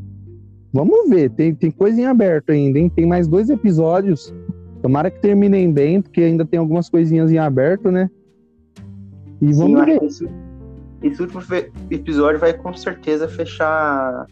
Vamos 0.72 1.08
ver, 1.08 1.30
tem, 1.30 1.54
tem 1.54 1.70
coisa 1.70 2.00
em 2.00 2.06
aberto 2.06 2.50
ainda, 2.50 2.78
hein? 2.78 2.88
Tem 2.88 3.06
mais 3.06 3.26
dois 3.26 3.50
episódios. 3.50 4.34
Tomara 4.80 5.10
que 5.10 5.20
terminem 5.20 5.72
bem, 5.72 6.00
porque 6.00 6.22
ainda 6.22 6.44
tem 6.44 6.58
algumas 6.58 6.88
coisinhas 6.88 7.32
em 7.32 7.38
aberto, 7.38 7.90
né? 7.90 8.08
E 9.40 9.52
vamos 9.52 9.80
Sim, 9.80 9.86
ver. 9.86 10.02
Esse, 10.02 10.28
esse 11.02 11.22
último 11.22 11.42
episódio 11.90 12.38
vai 12.40 12.52
com 12.52 12.72
certeza 12.74 13.28
fechar 13.28 14.26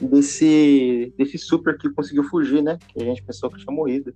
desse, 0.00 1.12
desse 1.16 1.38
super 1.38 1.76
que 1.78 1.90
conseguiu 1.90 2.24
fugir, 2.24 2.62
né? 2.62 2.78
Que 2.88 3.02
a 3.02 3.04
gente 3.04 3.22
pensou 3.22 3.50
que 3.50 3.58
tinha 3.58 3.74
morrido. 3.74 4.14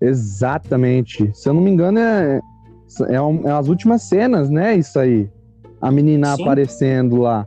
Exatamente. 0.00 1.30
Se 1.34 1.48
eu 1.48 1.54
não 1.54 1.60
me 1.60 1.70
engano, 1.70 1.98
é, 1.98 2.40
É, 3.08 3.20
um, 3.20 3.48
é 3.48 3.52
as 3.52 3.68
últimas 3.68 4.02
cenas, 4.02 4.48
né? 4.48 4.76
Isso 4.76 4.98
aí. 4.98 5.28
A 5.80 5.90
menina 5.90 6.36
Sim. 6.36 6.42
aparecendo 6.42 7.16
lá. 7.16 7.46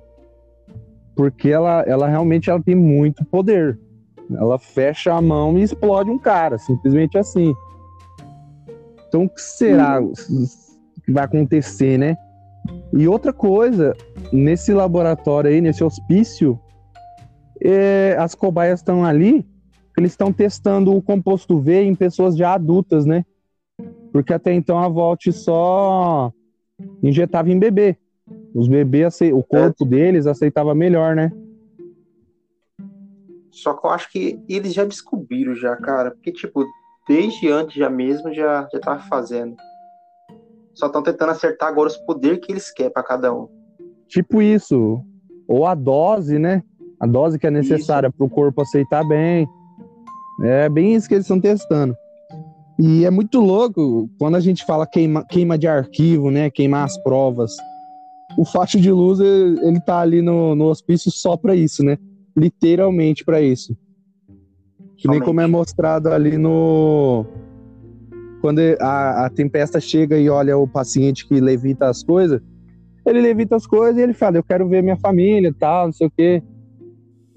Porque 1.15 1.49
ela, 1.49 1.81
ela 1.83 2.07
realmente 2.07 2.49
ela 2.49 2.61
tem 2.61 2.75
muito 2.75 3.25
poder. 3.25 3.79
Ela 4.31 4.59
fecha 4.59 5.13
a 5.13 5.21
mão 5.21 5.57
e 5.57 5.63
explode 5.63 6.09
um 6.09 6.19
cara, 6.19 6.57
simplesmente 6.57 7.17
assim. 7.17 7.53
Então, 9.07 9.23
o 9.23 9.29
que 9.29 9.41
será 9.41 9.99
hum. 9.99 10.13
que 11.03 11.11
vai 11.11 11.23
acontecer, 11.23 11.97
né? 11.97 12.15
E 12.93 13.07
outra 13.07 13.33
coisa, 13.33 13.95
nesse 14.31 14.71
laboratório 14.73 15.49
aí, 15.49 15.59
nesse 15.61 15.83
hospício, 15.83 16.59
as 18.17 18.35
cobaias 18.35 18.79
estão 18.79 19.03
ali, 19.03 19.45
eles 19.97 20.11
estão 20.11 20.31
testando 20.31 20.95
o 20.95 21.01
composto 21.01 21.59
V 21.59 21.83
em 21.83 21.95
pessoas 21.95 22.37
já 22.37 22.53
adultas, 22.53 23.05
né? 23.05 23.25
Porque 24.11 24.33
até 24.33 24.53
então 24.53 24.77
a 24.79 24.87
Volt 24.87 25.27
só 25.31 26.31
injetava 27.03 27.49
em 27.49 27.59
bebê. 27.59 27.97
Os 28.53 28.67
bebês, 28.67 29.19
o 29.33 29.43
corpo 29.43 29.85
é. 29.85 29.87
deles 29.87 30.27
aceitava 30.27 30.73
melhor, 30.73 31.15
né? 31.15 31.31
Só 33.51 33.73
que 33.73 33.85
eu 33.85 33.91
acho 33.91 34.11
que 34.11 34.39
eles 34.47 34.73
já 34.73 34.85
descobriram 34.85 35.53
já, 35.55 35.75
cara. 35.75 36.11
Porque, 36.11 36.31
tipo, 36.31 36.63
desde 37.07 37.51
antes 37.51 37.75
já 37.75 37.89
mesmo 37.89 38.33
já, 38.33 38.67
já 38.71 38.79
tava 38.79 39.01
fazendo. 39.01 39.55
Só 40.73 40.85
estão 40.85 41.03
tentando 41.03 41.31
acertar 41.31 41.67
agora 41.67 41.89
os 41.89 41.97
poderes 41.97 42.39
que 42.39 42.51
eles 42.51 42.71
querem 42.71 42.93
para 42.93 43.03
cada 43.03 43.33
um. 43.33 43.49
Tipo 44.07 44.41
isso. 44.41 45.03
Ou 45.47 45.65
a 45.65 45.75
dose, 45.75 46.39
né? 46.39 46.63
A 46.99 47.07
dose 47.07 47.39
que 47.39 47.47
é 47.47 47.51
necessária 47.51 48.11
para 48.11 48.25
o 48.25 48.29
corpo 48.29 48.61
aceitar 48.61 49.03
bem. 49.07 49.47
É 50.41 50.69
bem 50.69 50.95
isso 50.95 51.07
que 51.07 51.13
eles 51.13 51.25
estão 51.25 51.39
testando. 51.39 51.95
E 52.77 53.05
é 53.05 53.09
muito 53.09 53.39
louco 53.39 54.09
quando 54.17 54.35
a 54.35 54.39
gente 54.39 54.65
fala 54.65 54.87
queima, 54.87 55.25
queima 55.25 55.57
de 55.57 55.67
arquivo, 55.67 56.31
né? 56.31 56.49
Queimar 56.49 56.85
as 56.85 56.97
provas. 57.03 57.55
O 58.37 58.45
faixa 58.45 58.79
de 58.79 58.91
luz, 58.91 59.19
ele 59.19 59.79
tá 59.81 59.99
ali 59.99 60.21
no, 60.21 60.55
no 60.55 60.65
hospício 60.65 61.11
só 61.11 61.35
para 61.35 61.55
isso, 61.55 61.83
né? 61.83 61.97
Literalmente 62.37 63.25
para 63.25 63.41
isso. 63.41 63.75
Que 64.97 65.07
nem 65.07 65.19
como 65.19 65.41
é 65.41 65.47
mostrado 65.47 66.09
ali 66.09 66.37
no, 66.37 67.25
quando 68.41 68.59
a, 68.79 69.25
a 69.25 69.29
tempesta 69.29 69.79
chega 69.79 70.17
e 70.17 70.29
olha 70.29 70.57
o 70.57 70.67
paciente 70.67 71.27
que 71.27 71.39
levita 71.39 71.87
as 71.87 72.03
coisas, 72.03 72.41
ele 73.05 73.21
levita 73.21 73.55
as 73.55 73.65
coisas 73.65 73.97
e 73.97 74.01
ele 74.01 74.13
fala, 74.13 74.37
eu 74.37 74.43
quero 74.43 74.67
ver 74.67 74.81
minha 74.81 74.97
família 74.97 75.49
e 75.49 75.53
tal, 75.53 75.87
não 75.87 75.93
sei 75.93 76.07
o 76.07 76.11
quê. 76.11 76.43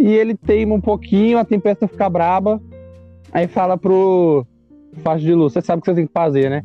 E 0.03 0.13
ele 0.13 0.37
teima 0.37 0.75
um 0.75 0.81
pouquinho, 0.81 1.39
a 1.39 1.45
tempesta 1.45 1.87
fica 1.87 2.11
braba, 2.11 2.61
aí 3.33 3.47
fala 3.47 3.79
pro 3.79 4.45
faixa 5.03 5.25
de 5.25 5.35
luz, 5.35 5.53
você 5.53 5.63
sabe 5.63 5.79
o 5.79 5.83
que 5.83 5.91
você 5.91 5.95
tem 5.95 6.07
que 6.07 6.13
fazer, 6.13 6.51
né? 6.51 6.63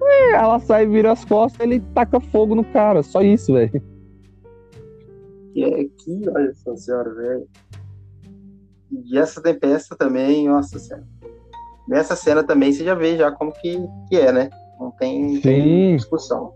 E 0.00 0.34
ela 0.34 0.58
sai, 0.58 0.86
vira 0.86 1.12
as 1.12 1.24
costas, 1.24 1.60
ele 1.60 1.80
taca 1.94 2.18
fogo 2.18 2.54
no 2.54 2.64
cara, 2.64 3.02
só 3.02 3.22
isso, 3.22 3.52
velho. 3.52 3.82
Que 5.52 5.62
é 5.62 5.84
que, 5.84 6.30
olha 6.34 6.52
só, 6.54 6.74
senhora, 6.74 7.14
velho. 7.14 7.46
E 8.90 9.18
essa 9.18 9.42
tempesta 9.42 9.94
também, 9.94 10.48
nossa 10.48 10.78
senhora 10.78 11.04
nessa 11.86 12.16
cena 12.16 12.42
também 12.42 12.72
você 12.72 12.84
já 12.84 12.94
vê 12.94 13.16
já 13.16 13.30
como 13.30 13.52
que, 13.52 13.76
que 14.08 14.16
é, 14.16 14.32
né? 14.32 14.50
Não 14.78 14.90
tem, 14.92 15.40
tem 15.40 15.96
discussão. 15.96 16.52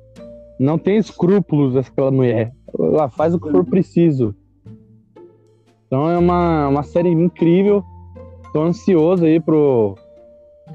Não 0.58 0.78
tem 0.78 0.96
escrúpulos 0.96 1.76
aquela 1.76 2.10
mulher. 2.10 2.52
Ela 2.78 3.08
faz 3.10 3.34
o 3.34 3.38
que 3.38 3.50
for 3.50 3.64
preciso. 3.64 4.34
Então 5.86 6.10
é 6.10 6.18
uma, 6.18 6.68
uma 6.68 6.82
série 6.82 7.10
incrível. 7.10 7.82
Tô 8.52 8.62
ansioso 8.62 9.24
aí 9.24 9.40
pro, 9.40 9.96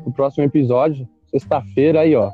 pro 0.03 0.13
próximo 0.13 0.43
episódio. 0.43 1.07
Sexta-feira 1.29 2.01
aí, 2.01 2.15
ó. 2.15 2.29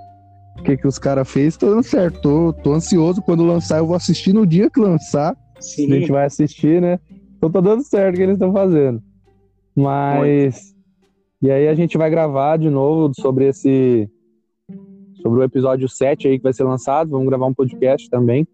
O 0.59 0.63
que, 0.63 0.75
que 0.75 0.87
os 0.87 0.97
caras 0.97 1.29
fez, 1.29 1.55
tô 1.55 1.69
dando 1.69 1.83
certo. 1.83 2.19
Tô, 2.21 2.53
tô 2.53 2.73
ansioso. 2.73 3.21
Quando 3.21 3.45
lançar, 3.45 3.77
eu 3.77 3.87
vou 3.87 3.95
assistir 3.95 4.33
no 4.33 4.45
dia 4.45 4.69
que 4.69 4.79
lançar. 4.79 5.35
Sim. 5.59 5.91
A 5.91 5.99
gente 5.99 6.11
vai 6.11 6.25
assistir, 6.25 6.81
né? 6.81 6.99
Então 7.37 7.51
tá 7.51 7.61
dando 7.61 7.83
certo 7.83 8.15
o 8.15 8.17
que 8.17 8.23
eles 8.23 8.35
estão 8.35 8.51
fazendo. 8.51 9.01
Mas 9.75 10.75
e 11.41 11.51
aí 11.51 11.67
a 11.67 11.75
gente 11.75 11.97
vai 11.97 12.09
gravar 12.09 12.57
de 12.57 12.69
novo 12.69 13.11
sobre 13.13 13.47
esse 13.47 14.09
sobre 15.21 15.39
o 15.39 15.43
episódio 15.43 15.87
7 15.87 16.27
aí 16.27 16.37
que 16.37 16.43
vai 16.43 16.53
ser 16.53 16.63
lançado, 16.63 17.11
vamos 17.11 17.27
gravar 17.27 17.45
um 17.45 17.53
podcast 17.53 18.09
também. 18.09 18.47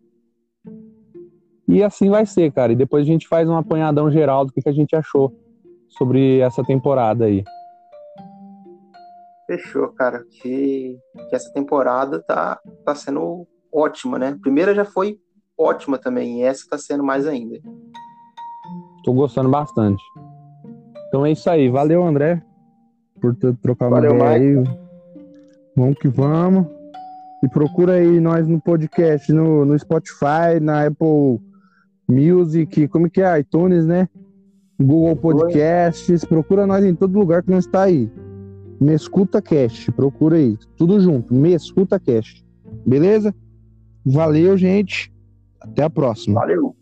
E 1.68 1.84
assim 1.84 2.10
vai 2.10 2.26
ser, 2.26 2.52
cara. 2.52 2.74
E 2.74 2.76
depois 2.76 3.04
a 3.04 3.06
gente 3.06 3.28
faz 3.28 3.48
um 3.48 3.56
apanhadão 3.56 4.12
geral 4.12 4.46
do 4.46 4.52
que, 4.52 4.62
que 4.62 4.70
a 4.70 4.74
gente 4.74 4.96
achou 4.96 5.34
sobre 5.90 6.40
essa 6.40 6.64
temporada 6.64 7.26
aí. 7.26 7.44
Fechou, 9.48 9.90
cara. 9.90 10.24
Que, 10.30 10.98
que 11.30 11.36
essa 11.36 11.52
temporada 11.54 12.22
tá, 12.22 12.60
tá 12.86 12.96
sendo 12.96 13.48
ótima, 13.72 14.20
né? 14.20 14.30
A 14.30 14.42
primeira 14.42 14.74
já 14.74 14.86
foi 14.86 15.18
ótima 15.58 15.98
também, 15.98 16.42
e 16.42 16.44
essa 16.44 16.68
tá 16.70 16.78
sendo 16.78 17.04
mais 17.04 17.28
ainda. 17.28 17.60
Tô 19.04 19.14
gostando 19.14 19.50
bastante. 19.50 20.04
Então 21.08 21.26
é 21.26 21.32
isso 21.32 21.50
aí. 21.50 21.70
Valeu, 21.70 22.04
André 22.04 22.44
por 23.24 23.34
trocar 23.62 23.88
uma 23.88 24.02
Valeu, 24.02 24.16
ideia 24.16 24.60
aí. 24.60 24.64
Vamos 25.78 25.98
que 25.98 26.10
vamos. 26.10 26.68
E 27.42 27.48
procura 27.48 27.94
aí 27.94 28.20
nós 28.20 28.46
no 28.48 28.60
podcast, 28.60 29.32
no, 29.32 29.64
no 29.64 29.80
Spotify, 29.80 30.60
na 30.62 30.88
Apple 30.88 31.40
Music, 32.08 32.88
como 32.88 33.10
que 33.10 33.22
é? 33.22 33.40
iTunes, 33.40 33.86
né? 33.86 34.08
Google 34.80 35.16
Podcasts. 35.16 36.26
Procura 36.26 36.68
nós 36.68 36.84
em 36.84 36.96
todo 36.96 37.18
lugar 37.18 37.44
que 37.44 37.52
nós 37.52 37.66
está 37.66 37.84
aí. 37.84 38.12
Me 38.80 38.94
escuta 38.94 39.42
cast, 39.42 39.92
procura 39.92 40.36
aí. 40.36 40.58
Tudo 40.76 41.00
junto, 41.00 41.34
me 41.34 41.54
escuta 41.54 42.00
cast. 42.00 42.44
Beleza? 42.86 43.34
Valeu, 44.06 44.58
gente. 44.58 45.12
Até 45.62 45.84
a 45.84 45.90
próxima. 45.90 46.42
Valeu. 46.42 46.76